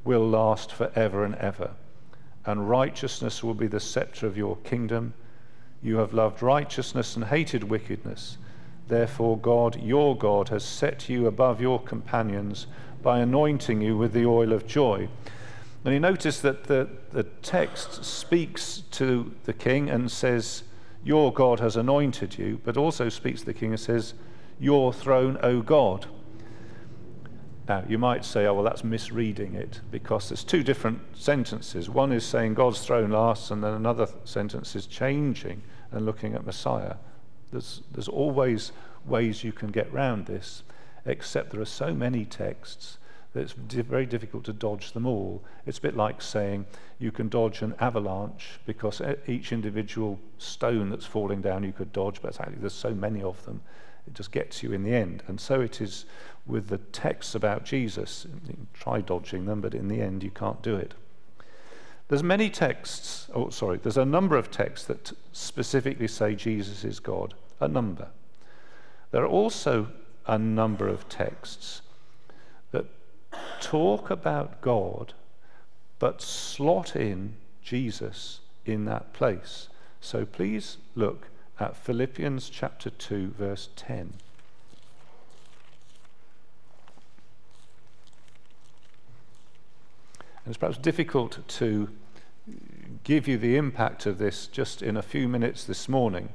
will 0.04 0.28
last 0.28 0.72
forever 0.72 1.24
and 1.24 1.34
ever, 1.36 1.70
and 2.44 2.68
righteousness 2.68 3.42
will 3.42 3.54
be 3.54 3.66
the 3.66 3.80
scepter 3.80 4.26
of 4.26 4.36
your 4.36 4.56
kingdom. 4.58 5.14
You 5.82 5.96
have 5.96 6.12
loved 6.12 6.42
righteousness 6.42 7.16
and 7.16 7.24
hated 7.24 7.64
wickedness. 7.64 8.36
Therefore, 8.88 9.38
God, 9.38 9.80
your 9.80 10.16
God, 10.16 10.48
has 10.50 10.64
set 10.64 11.08
you 11.08 11.26
above 11.26 11.60
your 11.60 11.80
companions 11.80 12.66
by 13.02 13.20
anointing 13.20 13.80
you 13.80 13.96
with 13.96 14.12
the 14.12 14.26
oil 14.26 14.52
of 14.52 14.66
joy. 14.66 15.08
And 15.84 15.92
you 15.92 16.00
notice 16.00 16.40
that 16.40 16.64
the, 16.64 16.88
the 17.10 17.24
text 17.24 18.04
speaks 18.04 18.82
to 18.92 19.34
the 19.44 19.52
king 19.52 19.90
and 19.90 20.10
says, 20.10 20.62
Your 21.02 21.32
God 21.32 21.58
has 21.58 21.76
anointed 21.76 22.38
you, 22.38 22.60
but 22.64 22.76
also 22.76 23.08
speaks 23.08 23.40
to 23.40 23.46
the 23.46 23.54
king 23.54 23.70
and 23.70 23.80
says, 23.80 24.14
Your 24.60 24.92
throne, 24.92 25.38
O 25.42 25.60
God. 25.60 26.06
Now, 27.68 27.84
you 27.88 27.96
might 27.96 28.24
say, 28.24 28.46
oh, 28.46 28.54
well, 28.54 28.64
that's 28.64 28.82
misreading 28.82 29.54
it 29.54 29.80
because 29.90 30.28
there's 30.28 30.42
two 30.42 30.64
different 30.64 31.00
sentences. 31.14 31.88
One 31.88 32.12
is 32.12 32.24
saying 32.24 32.54
God's 32.54 32.84
throne 32.84 33.10
lasts, 33.10 33.50
and 33.50 33.62
then 33.62 33.74
another 33.74 34.08
sentence 34.24 34.74
is 34.74 34.86
changing 34.86 35.62
and 35.92 36.04
looking 36.04 36.34
at 36.34 36.44
Messiah. 36.44 36.96
There's, 37.52 37.82
there's 37.92 38.08
always 38.08 38.72
ways 39.06 39.44
you 39.44 39.52
can 39.52 39.70
get 39.70 39.92
round 39.92 40.26
this, 40.26 40.64
except 41.06 41.50
there 41.50 41.60
are 41.60 41.64
so 41.64 41.94
many 41.94 42.24
texts 42.24 42.98
it's 43.34 43.52
very 43.52 44.04
difficult 44.04 44.44
to 44.44 44.52
dodge 44.52 44.92
them 44.92 45.06
all. 45.06 45.42
It's 45.64 45.78
a 45.78 45.82
bit 45.82 45.96
like 45.96 46.20
saying 46.20 46.66
you 46.98 47.10
can 47.10 47.28
dodge 47.28 47.62
an 47.62 47.74
avalanche 47.80 48.60
because 48.66 49.00
each 49.26 49.52
individual 49.52 50.18
stone 50.38 50.90
that's 50.90 51.06
falling 51.06 51.40
down 51.40 51.64
you 51.64 51.72
could 51.72 51.92
dodge, 51.92 52.20
but 52.20 52.38
actually 52.38 52.58
there's 52.58 52.74
so 52.74 52.94
many 52.94 53.22
of 53.22 53.42
them, 53.46 53.62
it 54.06 54.14
just 54.14 54.32
gets 54.32 54.62
you 54.62 54.72
in 54.72 54.82
the 54.82 54.94
end. 54.94 55.22
And 55.28 55.40
so 55.40 55.60
it 55.60 55.80
is 55.80 56.04
with 56.46 56.68
the 56.68 56.78
texts 56.78 57.34
about 57.34 57.64
Jesus. 57.64 58.26
Try 58.74 59.00
dodging 59.00 59.46
them, 59.46 59.60
but 59.60 59.74
in 59.74 59.88
the 59.88 60.02
end 60.02 60.22
you 60.22 60.30
can't 60.30 60.60
do 60.62 60.76
it. 60.76 60.94
There's 62.08 62.22
many 62.22 62.50
texts, 62.50 63.30
oh, 63.34 63.48
sorry, 63.48 63.78
there's 63.78 63.96
a 63.96 64.04
number 64.04 64.36
of 64.36 64.50
texts 64.50 64.86
that 64.88 65.12
specifically 65.32 66.08
say 66.08 66.34
Jesus 66.34 66.84
is 66.84 67.00
God. 67.00 67.34
A 67.60 67.68
number. 67.68 68.08
There 69.12 69.22
are 69.22 69.28
also 69.28 69.88
a 70.26 70.36
number 70.38 70.88
of 70.88 71.08
texts 71.08 71.81
talk 73.62 74.10
about 74.10 74.60
God, 74.60 75.14
but 75.98 76.20
slot 76.20 76.94
in 76.96 77.36
Jesus 77.62 78.40
in 78.66 78.84
that 78.84 79.12
place. 79.12 79.68
So 80.00 80.26
please 80.26 80.78
look 80.94 81.28
at 81.58 81.76
Philippians 81.76 82.50
chapter 82.50 82.90
2, 82.90 83.34
verse 83.38 83.68
10. 83.76 84.14
And 90.44 90.50
it's 90.50 90.56
perhaps 90.58 90.78
difficult 90.78 91.46
to 91.46 91.88
give 93.04 93.28
you 93.28 93.38
the 93.38 93.56
impact 93.56 94.06
of 94.06 94.18
this 94.18 94.48
just 94.48 94.82
in 94.82 94.96
a 94.96 95.02
few 95.02 95.28
minutes 95.28 95.62
this 95.64 95.88
morning, 95.88 96.30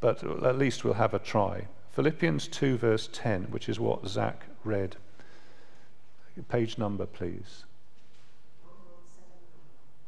but 0.00 0.22
at 0.44 0.56
least 0.56 0.84
we'll 0.84 0.94
have 0.94 1.12
a 1.12 1.18
try. 1.18 1.66
Philippians 1.90 2.46
2, 2.46 2.76
verse 2.76 3.08
10, 3.12 3.44
which 3.50 3.68
is 3.68 3.80
what 3.80 4.06
Zach 4.06 4.44
read. 4.62 4.96
Page 6.48 6.78
number, 6.78 7.06
please. 7.06 7.64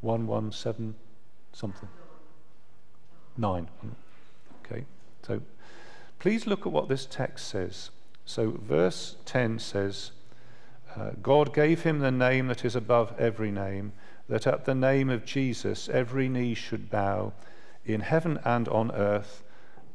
117 0.00 0.94
something. 1.52 1.88
9. 3.36 3.68
Okay, 4.64 4.84
so 5.22 5.40
please 6.18 6.46
look 6.46 6.66
at 6.66 6.72
what 6.72 6.88
this 6.88 7.06
text 7.06 7.48
says. 7.48 7.90
So, 8.24 8.50
verse 8.62 9.16
10 9.24 9.58
says, 9.58 10.12
uh, 10.96 11.10
God 11.22 11.54
gave 11.54 11.82
him 11.82 11.98
the 12.00 12.10
name 12.10 12.48
that 12.48 12.64
is 12.64 12.76
above 12.76 13.14
every 13.18 13.50
name, 13.50 13.92
that 14.28 14.46
at 14.46 14.64
the 14.64 14.74
name 14.74 15.10
of 15.10 15.24
Jesus 15.24 15.88
every 15.88 16.28
knee 16.28 16.54
should 16.54 16.90
bow 16.90 17.32
in 17.84 18.00
heaven 18.00 18.38
and 18.44 18.68
on 18.68 18.90
earth 18.92 19.42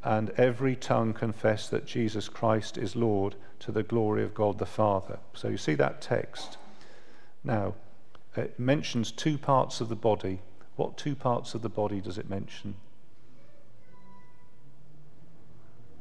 and 0.02 0.30
every 0.36 0.76
tongue 0.76 1.12
confess 1.12 1.68
that 1.68 1.86
Jesus 1.86 2.28
Christ 2.28 2.78
is 2.78 2.96
Lord 2.96 3.34
to 3.60 3.72
the 3.72 3.82
glory 3.82 4.22
of 4.22 4.34
God 4.34 4.58
the 4.58 4.66
Father. 4.66 5.18
So 5.34 5.48
you 5.48 5.56
see 5.56 5.74
that 5.74 6.00
text. 6.00 6.58
Now, 7.42 7.74
it 8.36 8.58
mentions 8.58 9.10
two 9.10 9.38
parts 9.38 9.80
of 9.80 9.88
the 9.88 9.96
body. 9.96 10.40
What 10.76 10.96
two 10.96 11.14
parts 11.14 11.54
of 11.54 11.62
the 11.62 11.68
body 11.68 12.00
does 12.00 12.18
it 12.18 12.28
mention? 12.28 12.74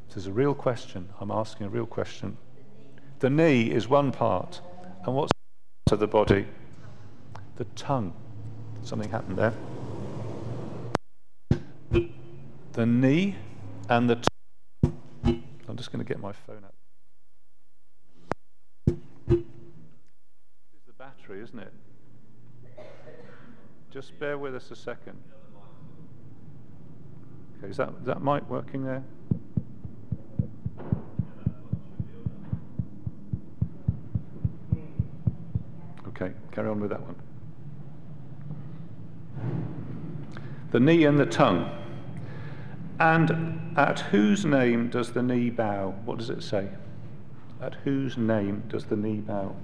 This 0.08 0.17
is 0.17 0.27
a 0.27 0.31
real 0.31 0.53
question. 0.53 1.10
I'm 1.19 1.31
asking 1.31 1.67
a 1.67 1.69
real 1.69 1.86
question. 1.86 2.38
The 3.19 3.29
knee 3.29 3.71
is 3.71 3.88
one 3.88 4.12
part. 4.12 4.62
And 5.05 5.15
what's 5.15 5.31
of 5.91 5.99
the 5.99 6.08
body? 6.08 6.47
The 7.58 7.65
tongue. 7.75 8.13
Something 8.84 9.10
happened 9.10 9.38
there. 9.38 9.53
The 12.73 12.86
knee 12.86 13.36
and 13.89 14.10
the. 14.10 14.15
T- 14.15 15.43
I'm 15.67 15.78
just 15.78 15.91
going 15.91 16.04
to 16.04 16.08
get 16.08 16.19
my 16.19 16.32
phone 16.32 16.63
out. 16.63 16.74
This 19.28 19.38
is 19.38 20.86
the 20.88 20.93
battery, 20.98 21.41
isn't 21.41 21.60
it? 21.60 21.74
Just 23.91 24.17
bear 24.19 24.38
with 24.38 24.56
us 24.56 24.71
a 24.71 24.76
second. 24.76 25.17
Okay, 27.58 27.69
is 27.69 27.78
that, 27.78 27.89
is 28.00 28.06
that 28.06 28.21
mic 28.21 28.48
working 28.50 28.86
there? 28.86 29.04
Okay, 36.10 36.32
carry 36.52 36.69
on 36.69 36.80
with 36.80 36.91
that 36.91 37.02
one. 37.02 37.15
The 40.71 40.80
knee 40.80 41.06
and 41.06 41.19
the 41.19 41.26
tongue. 41.26 41.85
And 42.99 43.73
at 43.77 43.99
whose 43.99 44.45
name 44.45 44.89
does 44.89 45.12
the 45.12 45.21
knee 45.21 45.49
bow? 45.49 45.95
What 46.05 46.17
does 46.17 46.29
it 46.29 46.41
say? 46.41 46.69
At 47.62 47.75
whose 47.84 48.17
name 48.17 48.63
does 48.69 48.86
the 48.86 48.95
knee 48.95 49.19
bow? 49.19 49.55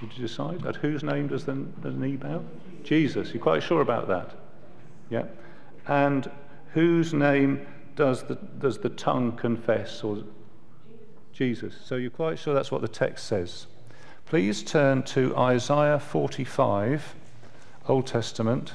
Did 0.00 0.16
you 0.16 0.26
decide? 0.26 0.66
At 0.66 0.76
whose 0.76 1.04
name 1.04 1.28
does 1.28 1.44
the, 1.44 1.64
the 1.80 1.92
knee 1.92 2.16
bow? 2.16 2.42
Jesus. 2.82 3.32
You're 3.32 3.42
quite 3.42 3.62
sure 3.62 3.82
about 3.82 4.08
that? 4.08 4.34
Yeah? 5.10 5.26
And 5.86 6.30
whose 6.72 7.12
name 7.12 7.66
does 7.96 8.22
the, 8.24 8.36
does 8.36 8.78
the 8.78 8.88
tongue 8.88 9.32
confess? 9.32 10.02
Or 10.02 10.22
Jesus. 11.32 11.74
So 11.84 11.96
you're 11.96 12.10
quite 12.10 12.38
sure 12.38 12.54
that's 12.54 12.70
what 12.70 12.82
the 12.82 12.88
text 12.88 13.26
says. 13.26 13.66
Please 14.26 14.62
turn 14.62 15.02
to 15.02 15.36
Isaiah 15.36 15.98
45, 15.98 17.14
Old 17.88 18.06
Testament. 18.06 18.74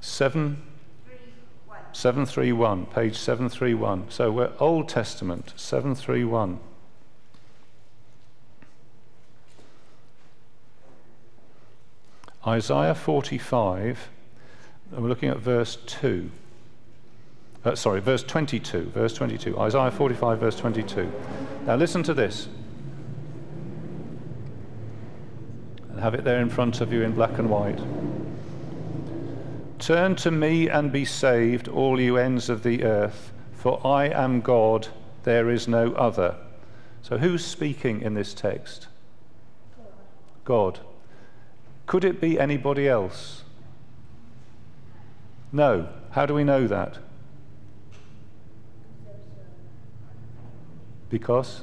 Seven 0.00 0.62
731, 2.06 2.86
page 2.86 3.18
731. 3.18 4.04
So 4.10 4.30
we're 4.30 4.52
Old 4.60 4.88
Testament, 4.88 5.52
731. 5.56 6.60
Isaiah 12.46 12.94
45, 12.94 14.08
and 14.92 15.02
we're 15.02 15.08
looking 15.08 15.30
at 15.30 15.38
verse 15.38 15.78
2. 15.86 16.30
Uh, 17.64 17.74
sorry, 17.74 17.98
verse 17.98 18.22
22. 18.22 18.82
Verse 18.94 19.12
22. 19.12 19.58
Isaiah 19.58 19.90
45, 19.90 20.38
verse 20.38 20.54
22. 20.54 21.12
Now 21.66 21.74
listen 21.74 22.04
to 22.04 22.14
this. 22.14 22.46
And 25.90 25.98
have 25.98 26.14
it 26.14 26.22
there 26.22 26.40
in 26.40 26.50
front 26.50 26.80
of 26.80 26.92
you 26.92 27.02
in 27.02 27.10
black 27.16 27.36
and 27.40 27.50
white. 27.50 27.80
Turn 29.78 30.16
to 30.16 30.30
me 30.30 30.68
and 30.68 30.90
be 30.90 31.04
saved, 31.04 31.68
all 31.68 32.00
you 32.00 32.16
ends 32.16 32.48
of 32.48 32.62
the 32.62 32.82
earth, 32.82 33.32
for 33.52 33.84
I 33.86 34.06
am 34.06 34.40
God, 34.40 34.88
there 35.24 35.50
is 35.50 35.68
no 35.68 35.92
other. 35.92 36.36
So, 37.02 37.18
who's 37.18 37.44
speaking 37.44 38.00
in 38.00 38.14
this 38.14 38.34
text? 38.34 38.88
God. 40.44 40.80
Could 41.86 42.04
it 42.04 42.20
be 42.20 42.40
anybody 42.40 42.88
else? 42.88 43.44
No. 45.52 45.88
How 46.10 46.26
do 46.26 46.34
we 46.34 46.44
know 46.44 46.66
that? 46.66 46.98
Because? 51.10 51.62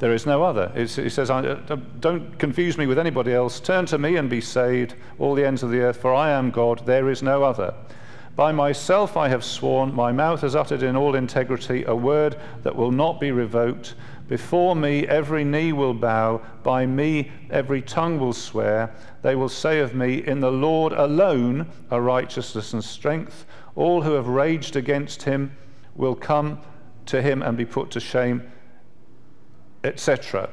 There 0.00 0.14
is 0.14 0.24
no 0.24 0.42
other. 0.42 0.72
It's, 0.74 0.96
it 0.96 1.10
says, 1.10 1.30
uh, 1.30 1.76
Don't 2.00 2.38
confuse 2.38 2.78
me 2.78 2.86
with 2.86 2.98
anybody 2.98 3.34
else. 3.34 3.60
Turn 3.60 3.84
to 3.86 3.98
me 3.98 4.16
and 4.16 4.30
be 4.30 4.40
saved, 4.40 4.94
all 5.18 5.34
the 5.34 5.46
ends 5.46 5.62
of 5.62 5.70
the 5.70 5.80
earth, 5.80 5.98
for 5.98 6.14
I 6.14 6.30
am 6.30 6.50
God, 6.50 6.84
there 6.86 7.10
is 7.10 7.22
no 7.22 7.44
other. 7.44 7.74
By 8.34 8.50
myself 8.50 9.18
I 9.18 9.28
have 9.28 9.44
sworn, 9.44 9.94
my 9.94 10.10
mouth 10.10 10.40
has 10.40 10.56
uttered 10.56 10.82
in 10.82 10.96
all 10.96 11.14
integrity 11.14 11.84
a 11.84 11.94
word 11.94 12.36
that 12.62 12.74
will 12.74 12.90
not 12.90 13.20
be 13.20 13.30
revoked. 13.30 13.94
Before 14.26 14.74
me 14.74 15.06
every 15.06 15.44
knee 15.44 15.74
will 15.74 15.92
bow, 15.92 16.40
by 16.62 16.86
me 16.86 17.30
every 17.50 17.82
tongue 17.82 18.18
will 18.18 18.32
swear. 18.32 18.94
They 19.20 19.34
will 19.34 19.50
say 19.50 19.80
of 19.80 19.94
me, 19.94 20.26
In 20.26 20.40
the 20.40 20.50
Lord 20.50 20.94
alone 20.94 21.66
are 21.90 22.00
righteousness 22.00 22.72
and 22.72 22.82
strength. 22.82 23.44
All 23.76 24.00
who 24.00 24.12
have 24.12 24.28
raged 24.28 24.76
against 24.76 25.24
him 25.24 25.54
will 25.94 26.14
come 26.14 26.58
to 27.06 27.20
him 27.20 27.42
and 27.42 27.58
be 27.58 27.66
put 27.66 27.90
to 27.90 28.00
shame 28.00 28.50
etc. 29.84 30.50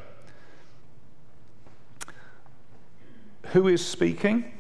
Who 3.54 3.68
is 3.68 3.86
speaking? 3.86 4.54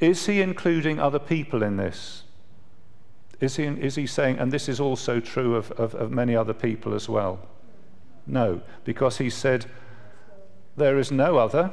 Is 0.00 0.26
he 0.26 0.40
including 0.40 1.00
other 1.00 1.18
people 1.18 1.62
in 1.62 1.76
this? 1.76 2.22
Is 3.40 3.56
he, 3.56 3.64
is 3.64 3.94
he 3.94 4.06
saying, 4.06 4.38
and 4.38 4.52
this 4.52 4.68
is 4.68 4.80
also 4.80 5.20
true 5.20 5.54
of, 5.56 5.70
of, 5.72 5.94
of 5.94 6.10
many 6.10 6.34
other 6.34 6.54
people 6.54 6.94
as 6.94 7.08
well? 7.08 7.40
No, 8.26 8.60
because 8.84 9.18
he 9.18 9.30
said, 9.30 9.66
There 10.76 10.98
is 10.98 11.10
no 11.10 11.38
other. 11.38 11.72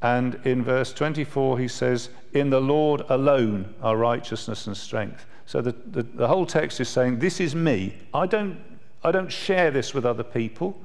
And 0.00 0.40
in 0.44 0.64
verse 0.64 0.92
24, 0.92 1.58
he 1.58 1.68
says, 1.68 2.08
In 2.32 2.50
the 2.50 2.60
Lord 2.60 3.02
alone 3.08 3.74
are 3.82 3.96
righteousness 3.96 4.66
and 4.66 4.76
strength. 4.76 5.26
So 5.46 5.60
the, 5.60 5.72
the, 5.72 6.02
the 6.02 6.28
whole 6.28 6.46
text 6.46 6.80
is 6.80 6.88
saying, 6.88 7.18
This 7.18 7.40
is 7.40 7.54
me. 7.54 7.94
I 8.14 8.26
don't 8.26 8.58
I 9.04 9.10
don't 9.10 9.32
share 9.32 9.70
this 9.70 9.94
with 9.94 10.06
other 10.06 10.22
people. 10.22 10.80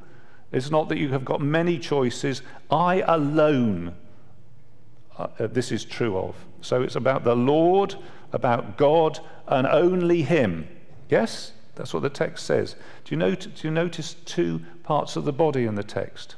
It's 0.51 0.71
not 0.71 0.89
that 0.89 0.97
you 0.97 1.09
have 1.09 1.25
got 1.25 1.41
many 1.41 1.77
choices. 1.77 2.41
I 2.71 3.03
alone, 3.07 3.95
uh, 5.17 5.27
uh, 5.39 5.47
this 5.47 5.71
is 5.71 5.85
true 5.85 6.17
of. 6.17 6.35
So 6.61 6.81
it's 6.81 6.95
about 6.95 7.23
the 7.23 7.35
Lord, 7.35 7.95
about 8.31 8.77
God, 8.77 9.19
and 9.47 9.67
only 9.67 10.23
Him. 10.23 10.67
Yes? 11.09 11.51
That's 11.75 11.93
what 11.93 12.01
the 12.01 12.09
text 12.09 12.45
says. 12.45 12.75
Do 13.05 13.13
you, 13.13 13.17
note, 13.17 13.47
do 13.55 13.67
you 13.67 13.71
notice 13.71 14.15
two 14.25 14.61
parts 14.83 15.15
of 15.15 15.25
the 15.25 15.33
body 15.33 15.65
in 15.65 15.75
the 15.75 15.83
text? 15.83 16.35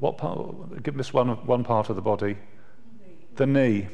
What 0.00 0.18
part? 0.18 0.82
Give 0.82 0.98
us 0.98 1.14
one, 1.14 1.28
one 1.46 1.64
part 1.64 1.88
of 1.88 1.96
the 1.96 2.02
body. 2.02 2.36
The 3.36 3.46
knee. 3.46 3.88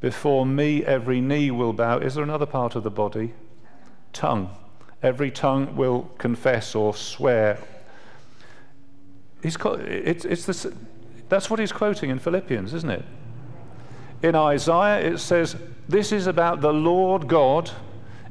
Before 0.00 0.46
me, 0.46 0.84
every 0.84 1.20
knee 1.20 1.50
will 1.50 1.72
bow. 1.72 1.98
Is 1.98 2.14
there 2.14 2.24
another 2.24 2.46
part 2.46 2.76
of 2.76 2.84
the 2.84 2.90
body? 2.90 3.34
Tongue 4.12 4.54
every 5.02 5.30
tongue 5.30 5.76
will 5.76 6.10
confess 6.18 6.74
or 6.74 6.94
swear. 6.94 7.58
he's, 9.42 9.56
it's, 9.64 10.24
it's 10.24 10.66
that's 11.28 11.48
what 11.48 11.60
he's 11.60 11.72
quoting 11.72 12.10
in 12.10 12.18
Philippians, 12.18 12.74
isn't 12.74 12.90
it? 12.90 13.04
In 14.22 14.34
Isaiah, 14.34 15.00
it 15.00 15.18
says, 15.18 15.56
This 15.88 16.12
is 16.12 16.26
about 16.26 16.60
the 16.60 16.72
Lord 16.72 17.28
God. 17.28 17.70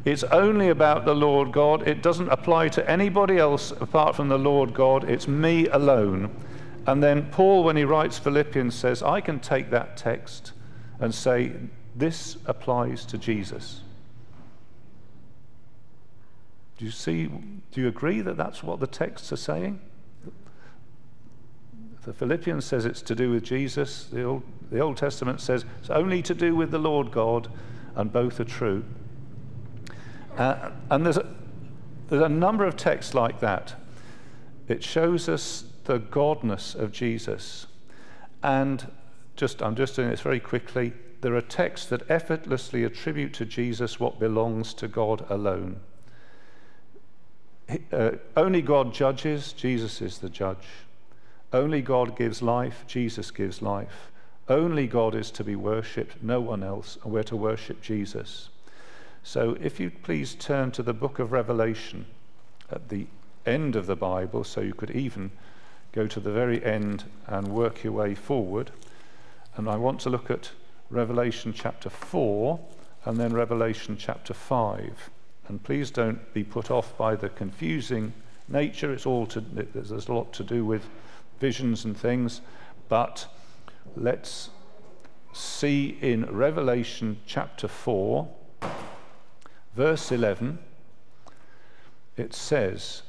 It's 0.06 0.24
only 0.26 0.70
about 0.70 1.06
the 1.06 1.16
Lord 1.16 1.52
God. 1.52 1.88
It 1.88 2.04
doesn't 2.04 2.30
apply 2.30 2.70
to 2.70 2.90
anybody 2.90 3.38
else 3.38 3.72
apart 3.72 4.16
from 4.16 4.30
the 4.30 4.38
Lord 4.38 4.74
God. 4.74 5.10
It's 5.10 5.28
me 5.28 5.68
alone. 5.68 6.30
And 6.86 7.02
then 7.02 7.30
Paul, 7.32 7.64
when 7.64 7.76
he 7.76 7.84
writes 7.84 8.18
Philippians, 8.18 8.76
says, 8.76 9.02
I 9.02 9.22
can 9.22 9.40
take 9.40 9.70
that 9.72 9.98
text 9.98 10.52
and 11.00 11.14
say, 11.14 11.54
This 11.96 12.38
applies 12.46 13.06
to 13.06 13.18
Jesus. 13.18 13.82
Do 16.80 16.86
you 16.86 16.92
see? 16.92 17.26
Do 17.26 17.82
you 17.82 17.90
agree 17.90 18.22
that 18.22 18.38
that's 18.38 18.64
what 18.64 18.80
the 18.80 18.88
texts 18.88 19.34
are 19.34 19.38
saying? 19.38 19.82
The 22.04 22.14
Philippians 22.14 22.64
says 22.64 22.86
it's 22.86 23.02
to 23.02 23.16
do 23.16 23.32
with 23.32 23.44
Jesus. 23.44 24.06
The 24.06 24.24
Old, 24.24 24.44
the 24.72 24.80
Old 24.80 24.96
Testament 24.96 25.42
says 25.42 25.66
it's 25.82 25.90
only 25.90 26.22
to 26.22 26.34
do 26.34 26.56
with 26.56 26.72
the 26.72 26.80
Lord 26.80 27.12
God, 27.12 27.52
and 27.96 28.14
both 28.14 28.40
are 28.40 28.46
true. 28.46 28.86
Uh, 30.38 30.72
and 30.90 31.06
there's 31.06 31.18
a, 31.18 31.36
there's 32.08 32.24
a 32.24 32.30
number 32.30 32.64
of 32.64 32.78
texts 32.78 33.14
like 33.14 33.42
that. 33.42 33.76
It 34.70 34.82
shows 34.82 35.28
us 35.28 35.66
the 35.84 36.00
godness 36.00 36.76
of 36.76 36.94
Jesus. 36.94 37.68
And 38.42 38.90
just, 39.36 39.62
I'm 39.62 39.76
just 39.76 39.98
doing 39.98 40.10
this 40.10 40.22
very 40.22 40.40
quickly. 40.40 40.94
There 41.20 41.36
are 41.36 41.42
texts 41.42 41.88
that 41.88 42.10
effortlessly 42.10 42.86
attribute 42.86 43.34
to 43.34 43.46
Jesus 43.46 44.00
what 44.00 44.18
belongs 44.18 44.74
to 44.76 44.88
God 44.88 45.26
alone. 45.30 45.82
Uh, 47.92 48.12
only 48.36 48.62
God 48.62 48.94
judges, 48.94 49.54
Jesus 49.54 50.02
is 50.02 50.18
the 50.18 50.30
judge. 50.30 50.68
Only 51.54 51.82
God 51.82 52.18
gives 52.18 52.42
life, 52.42 52.84
Jesus 52.88 53.32
gives 53.32 53.62
life. 53.62 54.12
Only 54.48 54.88
God 54.88 55.14
is 55.14 55.30
to 55.32 55.44
be 55.44 55.56
worshipped, 55.56 56.24
no 56.24 56.42
one 56.42 56.64
else, 56.64 56.98
and 57.04 57.14
we're 57.14 57.24
to 57.24 57.36
worship 57.36 57.82
Jesus. 57.82 58.50
So 59.22 59.58
if 59.62 59.80
you'd 59.80 60.02
please 60.02 60.34
turn 60.34 60.72
to 60.72 60.84
the 60.84 60.94
book 60.94 61.20
of 61.20 61.32
Revelation 61.32 62.08
at 62.72 62.90
the 62.90 63.06
end 63.46 63.76
of 63.76 63.86
the 63.86 63.96
Bible, 63.96 64.44
so 64.44 64.62
you 64.62 64.74
could 64.74 64.92
even 64.92 65.32
go 65.92 66.08
to 66.08 66.20
the 66.20 66.32
very 66.32 66.64
end 66.64 67.04
and 67.28 67.48
work 67.50 67.84
your 67.84 67.94
way 67.94 68.16
forward. 68.16 68.72
And 69.56 69.70
I 69.70 69.76
want 69.76 70.00
to 70.02 70.10
look 70.10 70.32
at 70.32 70.52
Revelation 70.90 71.54
chapter 71.54 71.90
4 71.90 72.60
and 73.06 73.18
then 73.18 73.34
Revelation 73.34 73.98
chapter 73.98 74.34
5. 74.34 75.10
And 75.50 75.62
please 75.62 75.90
don't 75.90 76.32
be 76.34 76.44
put 76.44 76.70
off 76.70 76.96
by 76.98 77.16
the 77.16 77.30
confusing 77.30 78.14
nature. 78.48 78.94
It's 78.94 79.08
all 79.08 79.26
to, 79.28 79.42
there's 79.42 79.92
a 79.92 80.14
lot 80.14 80.32
to 80.34 80.44
do 80.44 80.64
with 80.64 80.88
visions 81.40 81.86
and 81.86 81.98
things. 81.98 82.42
But 82.88 83.28
let's 83.96 84.52
see 85.34 85.98
in 86.02 86.26
Revelation 86.26 87.20
chapter 87.26 87.68
4, 87.68 88.28
verse 89.76 90.12
11, 90.12 90.60
it 92.16 92.34
says, 92.34 93.02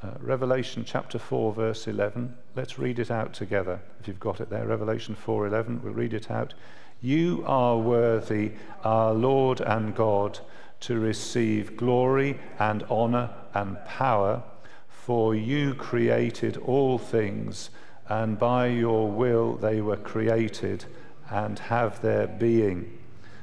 uh, 0.00 0.10
Revelation 0.20 0.84
chapter 0.86 1.18
4, 1.18 1.54
verse 1.54 1.88
11. 1.88 2.36
Let's 2.54 2.78
read 2.78 3.00
it 3.00 3.10
out 3.10 3.34
together. 3.34 3.80
If 3.98 4.06
you've 4.06 4.20
got 4.20 4.40
it 4.40 4.48
there, 4.48 4.64
Revelation 4.64 5.16
4:11. 5.16 5.82
We'll 5.82 5.92
read 5.92 6.14
it 6.14 6.30
out. 6.30 6.54
You 7.00 7.42
are 7.46 7.76
worthy, 7.76 8.52
our 8.84 9.12
Lord 9.12 9.60
and 9.60 9.96
God 9.96 10.38
to 10.80 10.98
receive 10.98 11.76
glory 11.76 12.38
and 12.58 12.82
honor 12.84 13.30
and 13.54 13.76
power, 13.84 14.42
for 14.88 15.34
you 15.34 15.74
created 15.74 16.56
all 16.58 16.98
things, 16.98 17.70
and 18.08 18.38
by 18.38 18.66
your 18.66 19.10
will 19.10 19.56
they 19.56 19.80
were 19.80 19.96
created 19.96 20.84
and 21.30 21.58
have 21.58 22.00
their 22.00 22.26
being. 22.26 22.98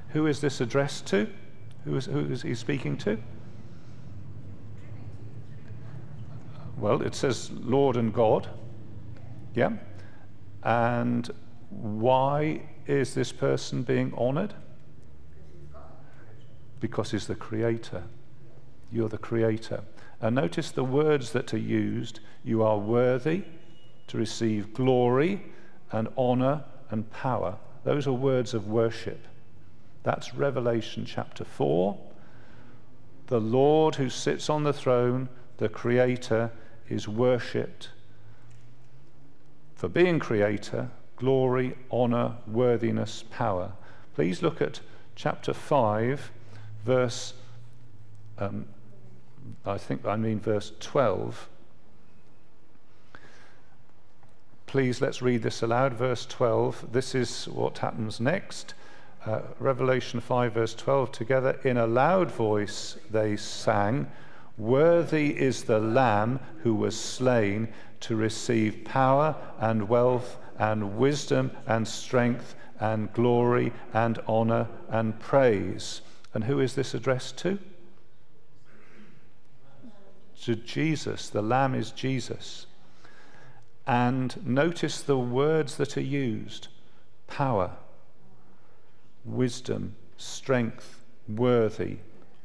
Who 0.09 0.27
is 0.27 0.41
this 0.41 0.61
addressed 0.61 1.07
to? 1.07 1.27
Who 1.83 1.95
is, 1.95 2.05
who 2.05 2.19
is 2.31 2.41
he 2.41 2.55
speaking 2.55 2.97
to? 2.99 3.17
Well, 6.77 7.01
it 7.01 7.15
says 7.15 7.51
Lord 7.51 7.95
and 7.95 8.13
God. 8.13 8.49
Yeah? 9.53 9.73
And 10.63 11.29
why 11.69 12.61
is 12.87 13.13
this 13.13 13.31
person 13.31 13.83
being 13.83 14.13
honored? 14.17 14.53
Because 16.79 17.11
he's 17.11 17.27
the 17.27 17.35
creator. 17.35 18.03
You're 18.91 19.09
the 19.09 19.17
creator. 19.17 19.83
And 20.21 20.35
notice 20.35 20.71
the 20.71 20.83
words 20.83 21.31
that 21.31 21.53
are 21.53 21.57
used. 21.57 22.19
You 22.43 22.63
are 22.63 22.77
worthy 22.77 23.43
to 24.07 24.17
receive 24.17 24.73
glory 24.73 25.43
and 25.91 26.07
honor 26.17 26.63
and 26.89 27.09
power. 27.11 27.57
Those 27.83 28.07
are 28.07 28.13
words 28.13 28.53
of 28.53 28.67
worship. 28.67 29.27
That's 30.03 30.35
Revelation 30.35 31.05
chapter 31.05 31.43
4. 31.43 31.97
The 33.27 33.41
Lord 33.41 33.95
who 33.95 34.09
sits 34.09 34.49
on 34.49 34.63
the 34.63 34.73
throne, 34.73 35.29
the 35.57 35.69
Creator, 35.69 36.51
is 36.87 37.07
worshipped 37.07 37.89
for 39.75 39.89
being 39.89 40.19
Creator, 40.19 40.89
glory, 41.15 41.75
honor, 41.91 42.35
worthiness, 42.47 43.23
power. 43.29 43.73
Please 44.13 44.41
look 44.41 44.61
at 44.61 44.79
chapter 45.15 45.53
5 45.53 46.31
verse, 46.85 47.33
um, 48.37 48.65
I 49.65 49.77
think 49.77 50.05
I 50.05 50.15
mean 50.15 50.39
verse 50.39 50.71
12. 50.79 51.49
Please 54.67 55.01
let's 55.01 55.21
read 55.21 55.41
this 55.41 55.61
aloud. 55.61 55.93
Verse 55.93 56.25
12. 56.25 56.91
This 56.91 57.15
is 57.15 57.47
what 57.47 57.79
happens 57.79 58.19
next. 58.19 58.75
Uh, 59.25 59.41
Revelation 59.59 60.19
5, 60.19 60.53
verse 60.53 60.75
12. 60.75 61.11
Together 61.11 61.59
in 61.63 61.77
a 61.77 61.87
loud 61.87 62.29
voice 62.29 62.97
they 63.09 63.35
sang, 63.35 64.11
Worthy 64.57 65.37
is 65.37 65.63
the 65.63 65.79
Lamb 65.79 66.39
who 66.61 66.75
was 66.75 66.99
slain 66.99 67.67
to 68.01 68.15
receive 68.15 68.85
power 68.85 69.35
and 69.59 69.89
wealth 69.89 70.37
and 70.59 70.97
wisdom 70.97 71.51
and 71.67 71.87
strength 71.87 72.55
and 72.79 73.11
glory 73.13 73.73
and 73.93 74.19
honor 74.27 74.67
and 74.89 75.19
praise. 75.19 76.01
And 76.35 76.43
who 76.43 76.59
is 76.59 76.75
this 76.75 76.93
addressed 76.93 77.37
to? 77.39 77.57
To 80.43 80.55
Jesus. 80.55 81.29
The 81.29 81.41
Lamb 81.41 81.73
is 81.73 81.91
Jesus. 81.91 82.67
And 83.87 84.45
notice 84.45 85.01
the 85.01 85.17
words 85.17 85.77
that 85.77 85.95
are 85.95 86.01
used 86.01 86.67
power, 87.27 87.71
wisdom, 89.23 89.95
strength, 90.17 90.99
worthy, 91.27 91.97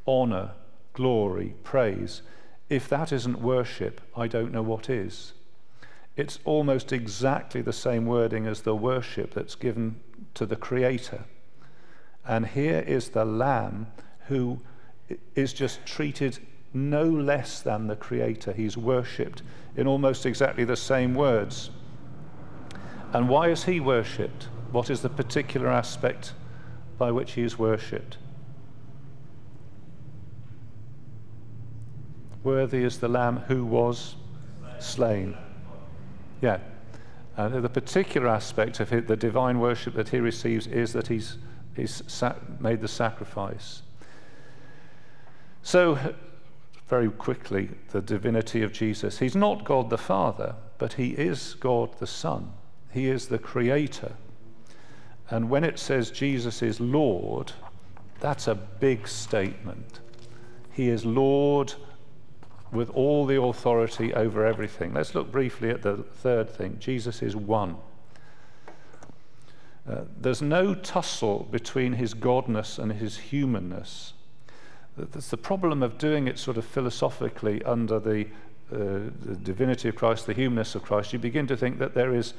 honor, 0.07 0.53
glory, 0.95 1.55
praise. 1.65 2.23
If 2.69 2.89
that 2.89 3.13
isn't 3.13 3.43
worship, 3.43 4.01
I 4.17 4.29
don't 4.29 4.53
know 4.53 4.63
what 4.63 4.89
is. 4.89 5.33
It's 6.17 6.39
almost 6.45 6.93
exactly 6.93 7.61
the 7.61 7.73
same 7.73 8.07
wording 8.07 8.47
as 8.47 8.63
the 8.63 8.77
worship 8.77 9.35
that's 9.35 9.57
given 9.57 10.01
to 10.35 10.47
the 10.47 10.57
Creator. 10.57 11.25
And 12.27 12.47
here 12.47 12.85
is 12.87 13.11
the 13.11 13.25
Lamb 13.25 13.87
who 14.27 14.61
is 15.35 15.53
just 15.53 15.85
treated 15.85 16.39
no 16.73 17.05
less 17.05 17.61
than 17.61 17.87
the 17.87 17.97
Creator. 17.97 18.53
He's 18.53 18.77
worshipped 18.77 19.43
in 19.77 19.87
almost 19.87 20.27
exactly 20.27 20.65
the 20.65 20.77
same 20.77 21.15
words. 21.15 21.71
And 23.13 23.29
why 23.29 23.49
is 23.49 23.65
he 23.65 23.81
worshipped? 23.81 24.45
What 24.71 24.89
is 24.89 25.03
the 25.03 25.09
particular 25.09 25.69
aspect 25.69 26.33
by 26.97 27.11
which 27.11 27.33
he 27.33 27.43
is 27.43 27.59
worshipped? 27.59 28.19
Worthy 32.45 32.85
is 32.85 32.99
the 32.99 33.09
Lamb 33.09 33.39
who 33.49 33.65
was 33.65 34.15
slain. 34.79 35.37
Yeah. 36.41 36.59
And 37.37 37.63
the 37.63 37.69
particular 37.69 38.29
aspect 38.29 38.81
of 38.81 38.91
the 38.91 39.17
divine 39.17 39.59
worship 39.59 39.95
that 39.95 40.11
he 40.11 40.21
receives 40.21 40.67
is 40.67 40.93
that 40.93 41.09
he's 41.09 41.37
He's 41.75 42.03
made 42.59 42.81
the 42.81 42.89
sacrifice. 42.89 43.83
So, 45.63 45.99
very 46.89 47.11
quickly, 47.11 47.71
the 47.91 48.01
divinity 48.01 48.63
of 48.63 48.73
Jesus. 48.73 49.19
He's 49.19 49.37
not 49.37 49.65
God 49.65 49.91
the 49.91 49.99
Father, 49.99 50.57
but 50.79 50.95
he 50.95 51.11
is 51.11 51.55
God 51.55 51.97
the 51.99 52.07
Son. 52.07 52.53
He 52.93 53.09
is 53.09 53.29
the 53.29 53.39
Creator. 53.39 54.13
And 55.31 55.49
when 55.49 55.63
it 55.63 55.79
says 55.79 56.11
Jesus 56.11 56.63
is 56.63 56.81
Lord, 56.81 57.53
that's 58.19 58.49
a 58.49 58.55
big 58.55 59.07
statement. 59.07 60.01
He 60.73 60.89
is 60.89 61.05
Lord 61.05 61.75
with 62.73 62.91
all 62.91 63.27
the 63.27 63.41
authority 63.41 64.13
over 64.15 64.45
everything. 64.45 64.93
Let's 64.93 65.15
look 65.15 65.31
briefly 65.31 65.71
at 65.71 65.83
the 65.83 65.97
third 65.97 66.51
thing 66.51 66.77
Jesus 66.81 67.23
is 67.23 67.37
one. 67.37 67.77
Uh, 69.89 70.03
there's 70.21 70.43
no 70.43 70.75
tussle 70.75 71.49
between 71.51 71.95
his 71.95 72.15
godness 72.15 72.79
and 72.79 72.93
his 72.93 73.17
humanness. 73.19 74.13
That's 74.97 75.31
the 75.31 75.37
problem 75.37 75.83
of 75.83 75.99
doing 75.99 76.29
it 76.29 76.39
sort 76.39 76.57
of 76.57 76.65
philosophically 76.65 77.63
under 77.65 77.99
the 77.99 78.27
uh, 78.73 79.11
the 79.23 79.35
divinity 79.43 79.89
of 79.89 79.97
Christ, 79.97 80.27
the 80.27 80.33
humanness 80.33 80.77
of 80.77 80.85
Christ, 80.85 81.13
you 81.13 81.19
begin 81.19 81.49
to 81.49 81.57
think 81.57 81.81
that 81.81 81.95
there 81.95 82.15
is 82.15 82.35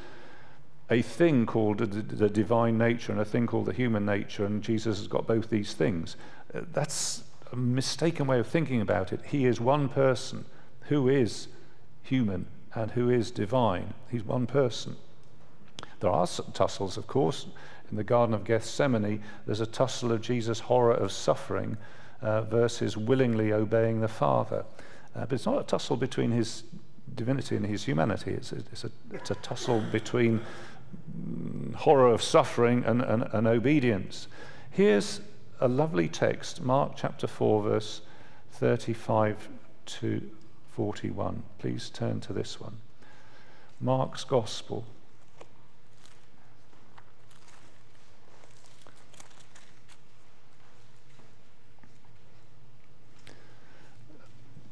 a 0.90 1.02
thing 1.02 1.46
called 1.46 1.80
the, 1.80 2.30
divine 2.30 2.78
nature 2.78 3.12
and 3.12 3.20
a 3.20 3.26
thing 3.26 3.48
called 3.48 3.66
the 3.66 3.74
human 3.74 4.06
nature, 4.06 4.46
and 4.46 4.64
Jesus 4.64 5.00
has 5.00 5.08
got 5.10 5.28
both 5.28 5.50
these 5.50 5.74
things. 5.74 6.16
Uh, 6.54 6.62
that's 6.72 7.24
a 7.52 7.58
mistaken 7.58 8.28
way 8.28 8.40
of 8.40 8.48
thinking 8.48 8.80
about 8.80 9.12
it. 9.12 9.20
He 9.26 9.46
is 9.46 9.60
one 9.60 9.90
person 9.90 10.46
who 10.84 11.10
is 11.10 11.50
human 12.02 12.48
and 12.74 12.92
who 12.92 13.10
is 13.10 13.30
divine. 13.30 13.94
He's 14.10 14.24
one 14.24 14.48
person. 14.48 14.96
There 16.02 16.12
are 16.12 16.28
tussles, 16.28 16.98
of 16.98 17.08
course. 17.08 17.46
In 17.90 17.98
the 17.98 18.04
Garden 18.04 18.34
of 18.34 18.44
Gethsemane, 18.44 19.22
there's 19.46 19.62
a 19.62 19.66
tussle 19.66 20.12
of 20.12 20.22
Jesus' 20.22 20.60
horror 20.60 20.94
of 20.94 21.12
suffering 21.12 21.78
uh, 22.22 22.42
versus 22.42 22.98
willingly 22.98 23.54
obeying 23.54 24.02
the 24.02 24.08
Father. 24.08 24.66
Uh, 25.16 25.22
but 25.22 25.34
it's 25.34 25.46
not 25.46 25.60
a 25.60 25.64
tussle 25.64 25.98
between 25.98 26.32
his 26.32 26.64
divinity 27.16 27.56
and 27.56 27.66
his 27.66 27.84
humanity. 27.84 28.32
It's 28.32 28.52
it's 28.52 28.84
a, 28.84 28.92
it's 29.12 29.32
a 29.32 29.36
tussle 29.36 29.84
between 29.92 30.40
mm, 31.16 31.74
horror 31.76 32.12
of 32.12 32.22
suffering 32.22 32.84
and, 32.86 33.02
and, 33.02 33.24
and 33.32 33.48
obedience. 33.48 34.28
Here's 34.72 35.22
a 35.60 35.68
lovely 35.68 36.08
text, 36.08 36.62
Mark 36.62 36.94
chapter 36.96 37.28
4, 37.28 37.64
verse 37.64 38.02
35 38.54 39.50
to 39.86 40.30
41. 40.72 41.44
Please 41.60 41.90
turn 41.90 42.22
to 42.22 42.34
this 42.34 42.60
one. 42.60 42.78
Mark's 43.80 44.24
Gospel. 44.24 44.86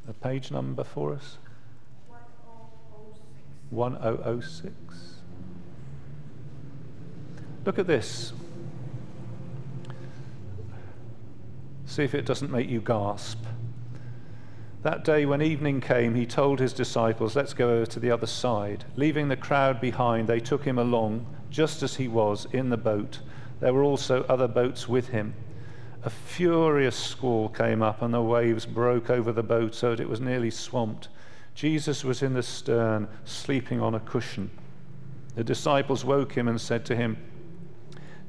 The 0.09 0.15
page 0.15 0.49
number 0.49 0.83
for 0.83 1.13
us? 1.13 1.37
1006. 3.69 4.73
Look 7.63 7.77
at 7.77 7.85
this. 7.85 8.33
See 11.85 12.03
if 12.03 12.15
it 12.15 12.25
doesn't 12.25 12.51
make 12.51 12.67
you 12.67 12.81
gasp. 12.81 13.37
That 14.81 15.05
day, 15.05 15.27
when 15.27 15.43
evening 15.43 15.79
came, 15.79 16.15
he 16.15 16.25
told 16.25 16.59
his 16.59 16.73
disciples, 16.73 17.35
Let's 17.35 17.53
go 17.53 17.69
over 17.69 17.85
to 17.85 17.99
the 17.99 18.09
other 18.09 18.25
side. 18.25 18.85
Leaving 18.95 19.27
the 19.27 19.37
crowd 19.37 19.79
behind, 19.79 20.27
they 20.27 20.39
took 20.39 20.63
him 20.63 20.79
along, 20.79 21.27
just 21.51 21.83
as 21.83 21.97
he 21.97 22.07
was, 22.07 22.47
in 22.51 22.71
the 22.71 22.77
boat. 22.77 23.19
There 23.59 23.75
were 23.75 23.83
also 23.83 24.23
other 24.23 24.47
boats 24.47 24.89
with 24.89 25.09
him. 25.09 25.35
A 26.03 26.09
furious 26.09 26.95
squall 26.95 27.49
came 27.49 27.81
up, 27.81 28.01
and 28.01 28.13
the 28.13 28.21
waves 28.21 28.65
broke 28.65 29.09
over 29.09 29.33
the 29.33 29.43
boat 29.43 29.75
so 29.75 29.89
that 29.89 29.99
it 29.99 30.07
was 30.07 30.21
nearly 30.21 30.49
swamped. 30.49 31.09
Jesus 31.55 32.05
was 32.05 32.23
in 32.23 32.33
the 32.33 32.43
stern, 32.43 33.07
sleeping 33.25 33.81
on 33.81 33.95
a 33.95 33.99
cushion. 33.99 34.49
The 35.35 35.43
disciples 35.43 36.05
woke 36.05 36.33
him 36.33 36.47
and 36.47 36.59
said 36.59 36.85
to 36.85 36.95
him, 36.95 37.17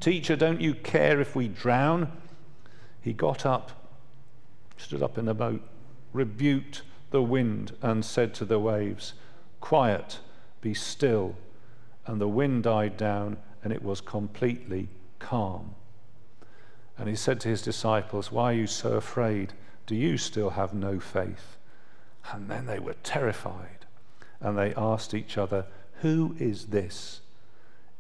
Teacher, 0.01 0.35
don't 0.35 0.61
you 0.61 0.75
care 0.75 1.21
if 1.21 1.37
we 1.37 1.47
drown? 1.47 2.11
He 3.01 3.13
got 3.13 3.47
up, 3.47 3.71
stood 4.77 5.03
up 5.03 5.17
in 5.17 5.27
the 5.27 5.35
boat, 5.35 5.63
rebuked 6.13 6.83
the 7.11 7.23
wind, 7.23 7.77
and 7.83 8.05
said 8.05 8.35
to 8.35 8.45
the 8.45 8.59
waves, 8.59 9.15
Quiet, 9.61 10.19
be 10.61 10.75
still. 10.75 11.37
And 12.07 12.21
the 12.21 12.29
wind 12.29 12.65
died 12.65 12.97
down, 12.97 13.37
and 13.63 13.73
it 13.73 13.83
was 13.83 14.01
completely 14.01 14.89
calm. 15.21 15.75
And 17.01 17.09
he 17.09 17.17
said 17.17 17.41
to 17.41 17.49
his 17.49 17.63
disciples, 17.63 18.31
Why 18.31 18.53
are 18.53 18.57
you 18.57 18.67
so 18.67 18.93
afraid? 18.93 19.55
Do 19.87 19.95
you 19.95 20.19
still 20.19 20.51
have 20.51 20.75
no 20.75 21.01
faith? 21.01 21.57
And 22.31 22.51
then 22.51 22.67
they 22.67 22.79
were 22.79 22.95
terrified. 23.03 23.87
And 24.39 24.59
they 24.59 24.75
asked 24.75 25.15
each 25.15 25.39
other, 25.39 25.65
Who 26.03 26.37
is 26.39 26.67
this? 26.67 27.23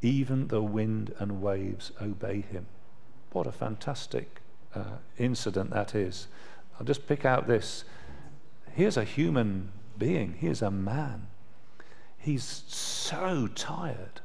Even 0.03 0.49
the 0.49 0.61
wind 0.61 1.15
and 1.19 1.41
waves 1.41 1.93
obey 2.01 2.43
him. 2.43 2.67
What 3.33 3.47
a 3.47 3.53
fantastic 3.53 4.43
uh, 4.75 4.99
incident 5.17 5.71
that 5.71 5.95
is. 5.95 6.29
I'll 6.79 6.85
just 6.85 7.09
pick 7.09 7.25
out 7.25 7.47
this. 7.47 7.85
Here's 8.75 8.99
a 8.99 9.05
human 9.05 9.73
being, 9.97 10.35
here's 10.39 10.61
a 10.61 10.71
man. 10.71 11.29
He's 12.19 12.45
so 12.67 13.49
tired 13.55 14.21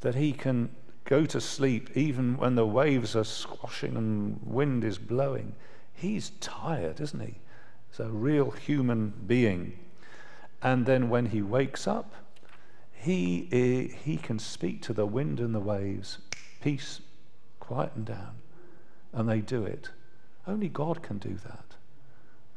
that 0.00 0.16
he 0.16 0.32
can 0.32 0.70
go 1.04 1.26
to 1.26 1.40
sleep 1.40 1.96
even 1.96 2.36
when 2.36 2.54
the 2.54 2.66
waves 2.66 3.14
are 3.14 3.24
squashing 3.24 3.96
and 3.96 4.40
wind 4.42 4.84
is 4.84 4.98
blowing. 4.98 5.54
He's 5.92 6.30
tired, 6.40 7.00
isn't 7.00 7.20
he? 7.20 7.34
He's 7.90 8.00
a 8.00 8.08
real 8.08 8.50
human 8.50 9.12
being. 9.26 9.78
And 10.62 10.86
then 10.86 11.10
when 11.10 11.26
he 11.26 11.42
wakes 11.42 11.86
up, 11.86 12.12
he, 12.92 13.48
eh, 13.52 13.94
he 14.02 14.16
can 14.16 14.38
speak 14.38 14.80
to 14.82 14.94
the 14.94 15.04
wind 15.04 15.38
and 15.40 15.54
the 15.54 15.60
waves. 15.60 16.18
Peace, 16.62 17.00
quieten 17.60 18.04
down. 18.04 18.36
And 19.12 19.28
they 19.28 19.40
do 19.40 19.62
it. 19.64 19.90
Only 20.46 20.68
God 20.68 21.02
can 21.02 21.18
do 21.18 21.36
that. 21.44 21.64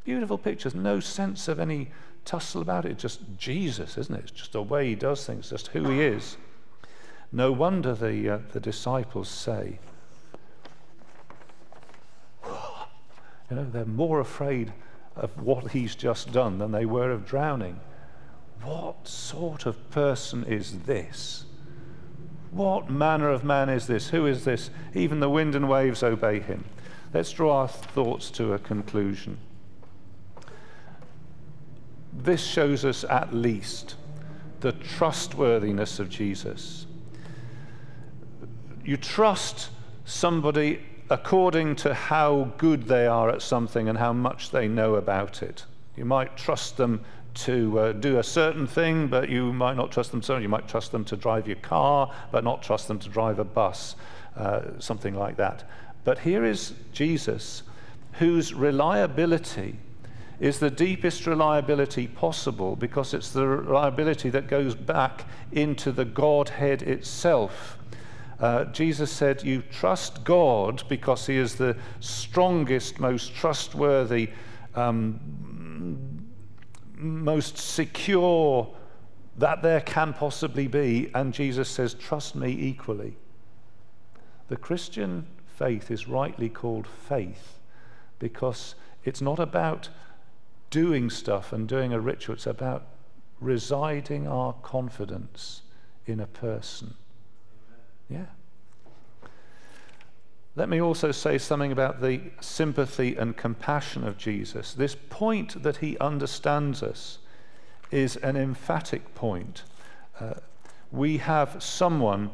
Beautiful 0.06 0.38
pictures, 0.38 0.74
no 0.74 1.02
sense 1.02 1.50
of 1.50 1.60
any 1.60 1.92
tussle 2.24 2.62
about 2.62 2.86
it. 2.86 2.98
Just 2.98 3.20
Jesus, 3.38 3.98
isn't 3.98 4.16
it? 4.16 4.24
It's 4.24 4.32
just 4.32 4.54
the 4.54 4.64
way 4.64 4.88
he 4.88 4.96
does 4.96 5.26
things, 5.26 5.50
just 5.50 5.68
who 5.68 5.90
he 5.90 6.02
is. 6.02 6.38
No 7.32 7.52
wonder 7.52 7.94
the, 7.94 8.30
uh, 8.30 8.40
the 8.54 8.60
disciples 8.60 9.28
say, 9.28 9.80
you 13.50 13.56
know, 13.56 13.66
they're 13.70 13.86
more 13.86 14.20
afraid 14.20 14.74
of 15.16 15.42
what 15.42 15.72
he's 15.72 15.96
just 15.96 16.32
done 16.32 16.58
than 16.58 16.72
they 16.72 16.86
were 16.86 17.12
of 17.12 17.26
drowning. 17.26 17.80
What 18.62 19.08
sort 19.08 19.66
of 19.66 19.90
person 19.92 20.44
is 20.46 20.80
this? 20.80 21.46
What 22.52 22.90
manner 22.90 23.30
of 23.30 23.44
man 23.44 23.70
is 23.70 23.88
this? 23.88 24.10
Who 24.10 24.26
is 24.26 24.46
this? 24.46 24.70
Even 24.94 25.20
the 25.20 25.30
wind 25.30 25.54
and 25.56 25.70
waves 25.70 26.04
obey 26.04 26.40
him. 26.40 26.66
Let's 27.14 27.32
draw 27.32 27.62
our 27.62 27.68
thoughts 27.68 28.32
to 28.32 28.54
a 28.54 28.60
conclusion. 28.60 29.38
This 32.14 32.44
shows 32.44 32.84
us 32.84 33.04
at 33.04 33.34
least 33.34 33.96
the 34.60 34.72
trustworthiness 34.72 36.00
of 36.00 36.10
Jesus 36.10 36.87
you 38.88 38.96
trust 38.96 39.70
somebody 40.06 40.80
according 41.10 41.76
to 41.76 41.94
how 41.94 42.54
good 42.58 42.84
they 42.84 43.06
are 43.06 43.30
at 43.30 43.42
something 43.42 43.90
and 43.90 43.98
how 43.98 44.14
much 44.14 44.52
they 44.52 44.68
know 44.68 44.96
about 44.96 45.44
it. 45.44 45.66
You 45.98 46.06
might 46.06 46.38
trust 46.38 46.78
them 46.78 47.02
to 47.34 47.80
uh, 47.80 47.92
do 47.92 48.18
a 48.18 48.24
certain 48.24 48.66
thing, 48.66 49.08
but 49.10 49.30
you 49.30 49.52
might 49.52 49.76
not 49.76 49.92
trust 49.92 50.12
them 50.12 50.22
so. 50.22 50.38
You 50.38 50.48
might 50.48 50.70
trust 50.70 50.94
them 50.94 51.04
to 51.06 51.18
drive 51.18 51.48
your 51.48 51.58
car, 51.58 52.14
but 52.32 52.46
not 52.46 52.64
trust 52.64 52.88
them 52.88 52.98
to 53.00 53.10
drive 53.10 53.40
a 53.40 53.44
bus, 53.44 53.98
uh, 54.38 54.62
something 54.80 55.16
like 55.16 55.36
that. 55.36 55.66
But 56.06 56.20
here 56.20 56.46
is 56.46 56.74
Jesus, 56.94 57.64
whose 58.14 58.54
reliability 58.54 59.76
is 60.40 60.60
the 60.60 60.70
deepest 60.70 61.28
reliability 61.28 62.08
possible 62.08 62.78
because 62.78 63.14
it's 63.14 63.32
the 63.32 63.46
reliability 63.46 64.30
that 64.30 64.48
goes 64.48 64.76
back 64.76 65.26
into 65.52 65.92
the 65.92 66.06
Godhead 66.06 66.84
itself. 66.84 67.77
Uh, 68.40 68.66
Jesus 68.66 69.12
said, 69.12 69.44
You 69.44 69.64
trust 69.72 70.24
God 70.24 70.84
because 70.88 71.26
He 71.26 71.38
is 71.38 71.56
the 71.56 71.76
strongest, 72.00 73.00
most 73.00 73.34
trustworthy, 73.36 74.30
um, 74.76 75.20
most 76.96 77.58
secure 77.58 78.74
that 79.38 79.62
there 79.62 79.82
can 79.82 80.14
possibly 80.14 80.68
be. 80.68 81.10
And 81.16 81.34
Jesus 81.34 81.70
says, 81.70 81.94
Trust 81.94 82.36
me 82.36 82.52
equally. 82.52 83.18
The 84.50 84.58
Christian 84.58 85.26
faith 85.48 85.90
is 85.90 86.08
rightly 86.08 86.50
called 86.50 86.88
faith 86.88 87.60
because 88.20 88.76
it's 89.04 89.22
not 89.22 89.40
about 89.40 89.90
doing 90.70 91.10
stuff 91.10 91.54
and 91.54 91.68
doing 91.68 91.94
a 91.94 92.00
ritual, 92.00 92.36
it's 92.36 92.46
about 92.46 92.86
residing 93.40 94.28
our 94.28 94.54
confidence 94.54 95.62
in 96.06 96.20
a 96.20 96.28
person. 96.28 96.96
Yeah. 98.10 98.26
Let 100.56 100.70
me 100.70 100.82
also 100.82 101.12
say 101.12 101.38
something 101.38 101.72
about 101.72 102.02
the 102.02 102.22
sympathy 102.42 103.16
and 103.16 103.38
compassion 103.38 104.04
of 104.08 104.18
Jesus. 104.18 104.74
This 104.74 104.96
point 104.96 105.62
that 105.62 105.78
he 105.78 105.98
understands 106.00 106.82
us 106.82 107.20
is 107.92 108.16
an 108.18 108.36
emphatic 108.36 109.14
point. 109.14 109.64
Uh, 110.20 110.34
we 110.92 111.18
have 111.18 111.62
someone 111.62 112.32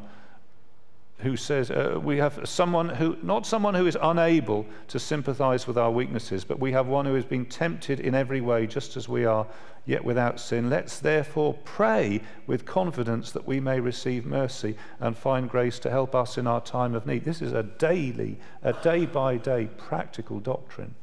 who 1.18 1.36
says, 1.36 1.70
uh, 1.70 1.98
we 2.02 2.18
have 2.18 2.40
someone 2.48 2.88
who, 2.88 3.16
not 3.22 3.46
someone 3.46 3.74
who 3.74 3.86
is 3.86 3.96
unable 4.02 4.66
to 4.88 4.98
sympathize 4.98 5.66
with 5.66 5.78
our 5.78 5.90
weaknesses, 5.90 6.44
but 6.44 6.58
we 6.58 6.72
have 6.72 6.86
one 6.86 7.06
who 7.06 7.14
has 7.14 7.24
been 7.24 7.46
tempted 7.46 8.00
in 8.00 8.14
every 8.14 8.40
way, 8.40 8.66
just 8.66 8.96
as 8.96 9.08
we 9.08 9.24
are, 9.24 9.46
yet 9.86 10.04
without 10.04 10.40
sin. 10.40 10.68
Let's 10.68 10.98
therefore 10.98 11.54
pray 11.64 12.20
with 12.46 12.66
confidence 12.66 13.30
that 13.30 13.46
we 13.46 13.60
may 13.60 13.80
receive 13.80 14.26
mercy 14.26 14.76
and 14.98 15.16
find 15.16 15.48
grace 15.48 15.78
to 15.80 15.90
help 15.90 16.14
us 16.14 16.36
in 16.36 16.46
our 16.46 16.60
time 16.60 16.94
of 16.94 17.06
need. 17.06 17.24
This 17.24 17.42
is 17.42 17.52
a 17.52 17.62
daily, 17.62 18.38
a 18.62 18.72
day 18.72 19.06
by 19.06 19.36
day 19.36 19.68
practical 19.78 20.40
doctrine. 20.40 20.94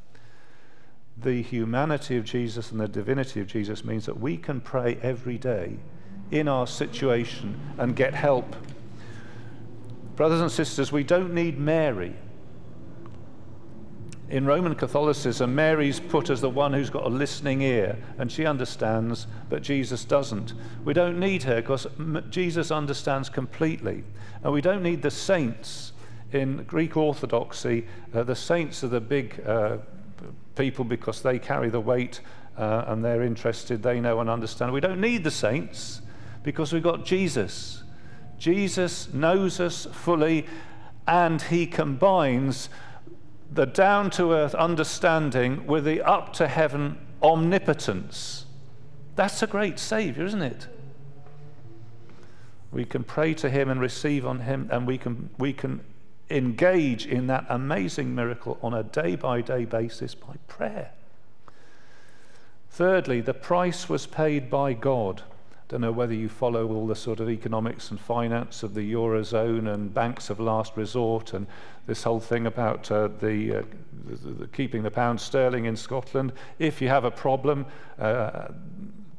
the 1.16 1.42
humanity 1.42 2.16
of 2.16 2.24
Jesus 2.24 2.70
and 2.70 2.80
the 2.80 2.88
divinity 2.88 3.40
of 3.40 3.46
Jesus 3.46 3.84
means 3.84 4.06
that 4.06 4.18
we 4.18 4.36
can 4.36 4.60
pray 4.60 4.98
every 5.02 5.38
day 5.38 5.76
in 6.30 6.48
our 6.48 6.66
situation 6.66 7.58
and 7.78 7.94
get 7.94 8.14
help. 8.14 8.56
Brothers 10.22 10.40
and 10.40 10.52
sisters, 10.52 10.92
we 10.92 11.02
don't 11.02 11.34
need 11.34 11.58
Mary. 11.58 12.14
In 14.28 14.46
Roman 14.46 14.76
Catholicism, 14.76 15.52
Mary's 15.52 15.98
put 15.98 16.30
as 16.30 16.40
the 16.40 16.48
one 16.48 16.72
who's 16.72 16.90
got 16.90 17.02
a 17.02 17.08
listening 17.08 17.62
ear, 17.62 17.98
and 18.18 18.30
she 18.30 18.46
understands, 18.46 19.26
but 19.48 19.62
Jesus 19.62 20.04
doesn't. 20.04 20.54
We 20.84 20.94
don't 20.94 21.18
need 21.18 21.42
her 21.42 21.56
because 21.56 21.88
Jesus 22.30 22.70
understands 22.70 23.28
completely. 23.28 24.04
And 24.44 24.52
we 24.52 24.60
don't 24.60 24.84
need 24.84 25.02
the 25.02 25.10
saints. 25.10 25.92
In 26.30 26.62
Greek 26.68 26.96
Orthodoxy, 26.96 27.88
uh, 28.14 28.22
the 28.22 28.36
saints 28.36 28.84
are 28.84 28.88
the 28.90 29.00
big 29.00 29.44
uh, 29.44 29.78
people 30.54 30.84
because 30.84 31.20
they 31.20 31.40
carry 31.40 31.68
the 31.68 31.80
weight 31.80 32.20
uh, 32.56 32.84
and 32.86 33.04
they're 33.04 33.24
interested, 33.24 33.82
they 33.82 33.98
know 33.98 34.20
and 34.20 34.30
understand. 34.30 34.72
We 34.72 34.80
don't 34.80 35.00
need 35.00 35.24
the 35.24 35.32
saints 35.32 36.00
because 36.44 36.72
we've 36.72 36.80
got 36.80 37.04
Jesus. 37.04 37.82
Jesus 38.42 39.14
knows 39.14 39.60
us 39.60 39.86
fully 39.92 40.48
and 41.06 41.40
he 41.42 41.64
combines 41.64 42.68
the 43.48 43.66
down 43.66 44.10
to 44.10 44.32
earth 44.32 44.52
understanding 44.56 45.64
with 45.64 45.84
the 45.84 46.02
up 46.02 46.32
to 46.32 46.48
heaven 46.48 46.98
omnipotence. 47.22 48.46
That's 49.14 49.44
a 49.44 49.46
great 49.46 49.78
Savior, 49.78 50.24
isn't 50.24 50.42
it? 50.42 50.66
We 52.72 52.84
can 52.84 53.04
pray 53.04 53.32
to 53.34 53.48
Him 53.48 53.70
and 53.70 53.80
receive 53.80 54.26
on 54.26 54.40
Him, 54.40 54.68
and 54.72 54.88
we 54.88 54.98
can, 54.98 55.30
we 55.38 55.52
can 55.52 55.80
engage 56.28 57.06
in 57.06 57.28
that 57.28 57.46
amazing 57.48 58.12
miracle 58.12 58.58
on 58.60 58.74
a 58.74 58.82
day 58.82 59.14
by 59.14 59.40
day 59.40 59.66
basis 59.66 60.16
by 60.16 60.34
prayer. 60.48 60.90
Thirdly, 62.70 63.20
the 63.20 63.34
price 63.34 63.88
was 63.88 64.08
paid 64.08 64.50
by 64.50 64.72
God. 64.72 65.22
Don't 65.72 65.80
know 65.80 65.90
whether 65.90 66.12
you 66.12 66.28
follow 66.28 66.70
all 66.70 66.86
the 66.86 66.94
sort 66.94 67.18
of 67.18 67.30
economics 67.30 67.90
and 67.90 67.98
finance 67.98 68.62
of 68.62 68.74
the 68.74 68.92
Eurozone 68.92 69.72
and 69.72 69.94
banks 69.94 70.28
of 70.28 70.38
last 70.38 70.76
resort 70.76 71.32
and 71.32 71.46
this 71.86 72.02
whole 72.02 72.20
thing 72.20 72.46
about 72.46 72.90
uh, 72.90 73.08
the, 73.22 73.56
uh, 73.56 73.62
the, 74.04 74.16
the, 74.32 74.48
keeping 74.48 74.82
the 74.82 74.90
pound 74.90 75.18
sterling 75.18 75.64
in 75.64 75.74
Scotland. 75.74 76.34
If 76.58 76.82
you 76.82 76.88
have 76.88 77.04
a 77.06 77.10
problem, 77.10 77.64
uh, 77.98 78.48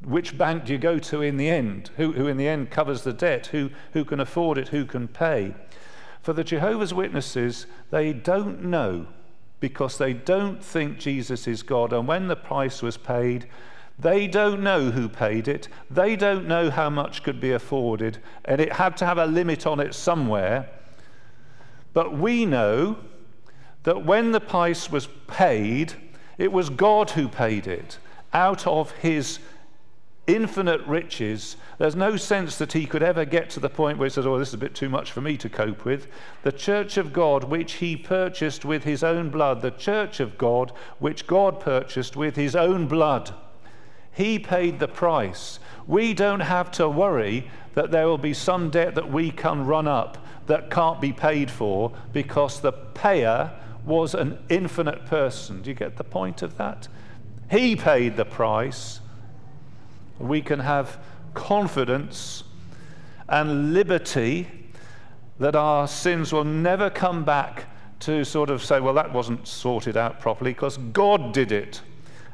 which 0.05 0.37
bank 0.37 0.65
do 0.65 0.73
you 0.73 0.77
go 0.77 0.99
to 0.99 1.23
in 1.23 1.37
the 1.37 1.49
end? 1.49 1.89
Who, 1.97 2.11
who 2.11 2.27
in 2.27 2.37
the 2.37 2.47
end 2.47 2.69
covers 2.69 3.01
the 3.01 3.13
debt? 3.13 3.47
Who, 3.47 3.71
who 3.93 4.05
can 4.05 4.19
afford 4.19 4.59
it? 4.59 4.67
Who 4.67 4.85
can 4.85 5.07
pay? 5.07 5.55
For 6.21 6.33
the 6.33 6.43
Jehovah's 6.43 6.93
Witnesses, 6.93 7.65
they 7.89 8.13
don't 8.13 8.63
know 8.63 9.07
because 9.59 9.97
they 9.97 10.13
don't 10.13 10.63
think 10.63 10.99
Jesus 10.99 11.47
is 11.47 11.63
God. 11.63 11.93
And 11.93 12.07
when 12.07 12.27
the 12.27 12.35
price 12.35 12.83
was 12.83 12.95
paid, 12.95 13.47
they 13.99 14.27
don't 14.27 14.63
know 14.63 14.91
who 14.91 15.07
paid 15.07 15.47
it. 15.47 15.67
They 15.89 16.15
don't 16.15 16.47
know 16.47 16.69
how 16.69 16.89
much 16.89 17.23
could 17.23 17.39
be 17.39 17.51
afforded, 17.51 18.17
and 18.43 18.59
it 18.59 18.73
had 18.73 18.97
to 18.97 19.05
have 19.05 19.17
a 19.17 19.25
limit 19.25 19.67
on 19.67 19.79
it 19.79 19.93
somewhere. 19.93 20.69
But 21.93 22.17
we 22.17 22.45
know 22.45 22.97
that 23.83 24.05
when 24.05 24.31
the 24.31 24.39
price 24.39 24.91
was 24.91 25.07
paid, 25.27 25.93
it 26.37 26.51
was 26.51 26.69
God 26.69 27.11
who 27.11 27.27
paid 27.27 27.67
it 27.67 27.99
out 28.33 28.65
of 28.65 28.91
his 28.91 29.39
infinite 30.25 30.81
riches. 30.87 31.57
There's 31.77 31.95
no 31.95 32.15
sense 32.15 32.57
that 32.57 32.73
he 32.73 32.85
could 32.85 33.03
ever 33.03 33.25
get 33.25 33.49
to 33.51 33.59
the 33.59 33.69
point 33.69 33.97
where 33.97 34.07
he 34.07 34.09
says, 34.13 34.25
Oh, 34.25 34.39
this 34.39 34.47
is 34.49 34.53
a 34.55 34.57
bit 34.59 34.73
too 34.73 34.89
much 34.89 35.11
for 35.11 35.21
me 35.21 35.37
to 35.37 35.49
cope 35.49 35.85
with. 35.85 36.07
The 36.41 36.51
church 36.51 36.97
of 36.97 37.13
God, 37.13 37.43
which 37.43 37.73
he 37.73 37.95
purchased 37.95 38.65
with 38.65 38.85
his 38.85 39.03
own 39.03 39.29
blood, 39.29 39.61
the 39.61 39.71
church 39.71 40.19
of 40.19 40.37
God, 40.37 40.71
which 40.97 41.27
God 41.27 41.59
purchased 41.59 42.15
with 42.15 42.35
his 42.35 42.55
own 42.55 42.87
blood. 42.87 43.35
He 44.14 44.39
paid 44.39 44.80
the 44.80 44.88
price. 44.88 45.59
We 45.88 46.14
don't 46.14 46.41
have 46.41 46.72
to 46.74 46.88
worry 46.88 47.49
that 47.74 47.91
there 47.91 48.07
will 48.07 48.18
be 48.18 48.34
some 48.34 48.70
debt 48.70 48.95
that 48.95 49.11
we 49.11 49.32
can 49.32 49.66
run 49.66 49.88
up 49.88 50.18
that 50.45 50.70
can't 50.70 51.01
be 51.01 51.11
paid 51.11 51.49
for 51.49 51.91
because 52.11 52.59
the 52.59 52.72
payer 52.72 53.51
was 53.86 54.14
an 54.14 54.38
infinite 54.49 55.05
person. 55.05 55.61
Do 55.61 55.70
you 55.70 55.76
get 55.76 55.97
the 55.97 56.03
point 56.03 56.41
of 56.41 56.57
that? 56.57 56.88
He 57.49 57.76
paid 57.76 58.16
the 58.16 58.26
price. 58.26 58.99
We 60.20 60.41
can 60.41 60.59
have 60.59 60.99
confidence 61.34 62.43
and 63.28 63.74
liberty 63.74 64.47
that 65.39 65.55
our 65.55 65.88
sins 65.88 66.32
will 66.32 66.43
never 66.43 66.89
come 66.89 67.24
back 67.24 67.66
to 68.01 68.24
sort 68.24 68.49
of 68.49 68.64
say, 68.64 68.80
well, 68.80 68.93
that 68.93 69.11
wasn't 69.11 69.47
sorted 69.47 69.97
out 69.97 70.20
properly 70.20 70.51
because 70.51 70.78
God 70.78 71.34
did 71.34 71.51
it 71.51 71.82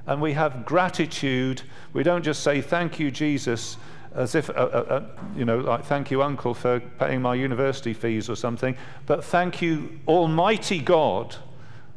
and 0.10 0.20
we 0.20 0.34
have 0.34 0.66
gratitude. 0.66 1.62
We 1.93 2.01
don't 2.01 2.24
just 2.24 2.41
say, 2.41 2.62
Thank 2.62 2.99
you, 2.99 3.12
Jesus, 3.12 3.78
as 4.16 4.34
if, 4.34 4.49
uh, 4.49 4.53
uh, 4.53 4.55
uh, 4.55 5.03
you 5.36 5.45
know, 5.45 5.60
like, 5.60 5.86
Thank 5.86 6.10
you, 6.10 6.24
Uncle, 6.24 6.55
for 6.55 6.80
paying 6.80 7.22
my 7.22 7.36
university 7.36 7.93
fees 7.93 8.28
or 8.28 8.36
something, 8.36 8.76
but 9.05 9.24
thank 9.24 9.62
you, 9.62 9.99
Almighty 10.07 10.80
God, 10.80 11.36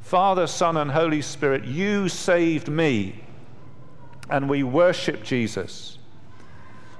Father, 0.02 0.46
Son, 0.46 0.76
and 0.76 0.90
Holy 0.90 1.22
Spirit, 1.22 1.64
you 1.64 2.10
saved 2.10 2.68
me. 2.68 3.24
And 4.28 4.48
we 4.48 4.62
worship 4.62 5.22
Jesus. 5.24 5.98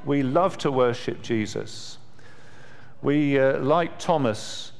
We 0.06 0.22
love 0.22 0.56
to 0.58 0.70
worship 0.70 1.20
Jesus. 1.20 1.98
We, 3.02 3.38
uh, 3.38 3.58
like 3.58 3.98
Thomas, 3.98 4.72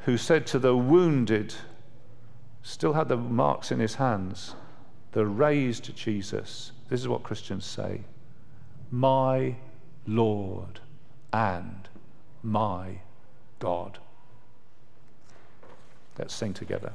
who 0.00 0.16
said 0.16 0.46
to 0.48 0.60
the 0.60 0.76
wounded, 0.76 1.54
still 2.62 2.92
had 2.92 3.08
the 3.08 3.16
marks 3.16 3.72
in 3.72 3.80
his 3.80 3.96
hands, 3.96 4.54
the 5.12 5.26
raised 5.26 5.94
Jesus. 5.96 6.72
This 6.88 7.00
is 7.00 7.08
what 7.08 7.22
Christians 7.22 7.64
say 7.64 8.02
My 8.90 9.56
Lord 10.06 10.80
and 11.32 11.88
my 12.42 13.00
God. 13.58 13.98
Let's 16.18 16.34
sing 16.34 16.52
together. 16.52 16.92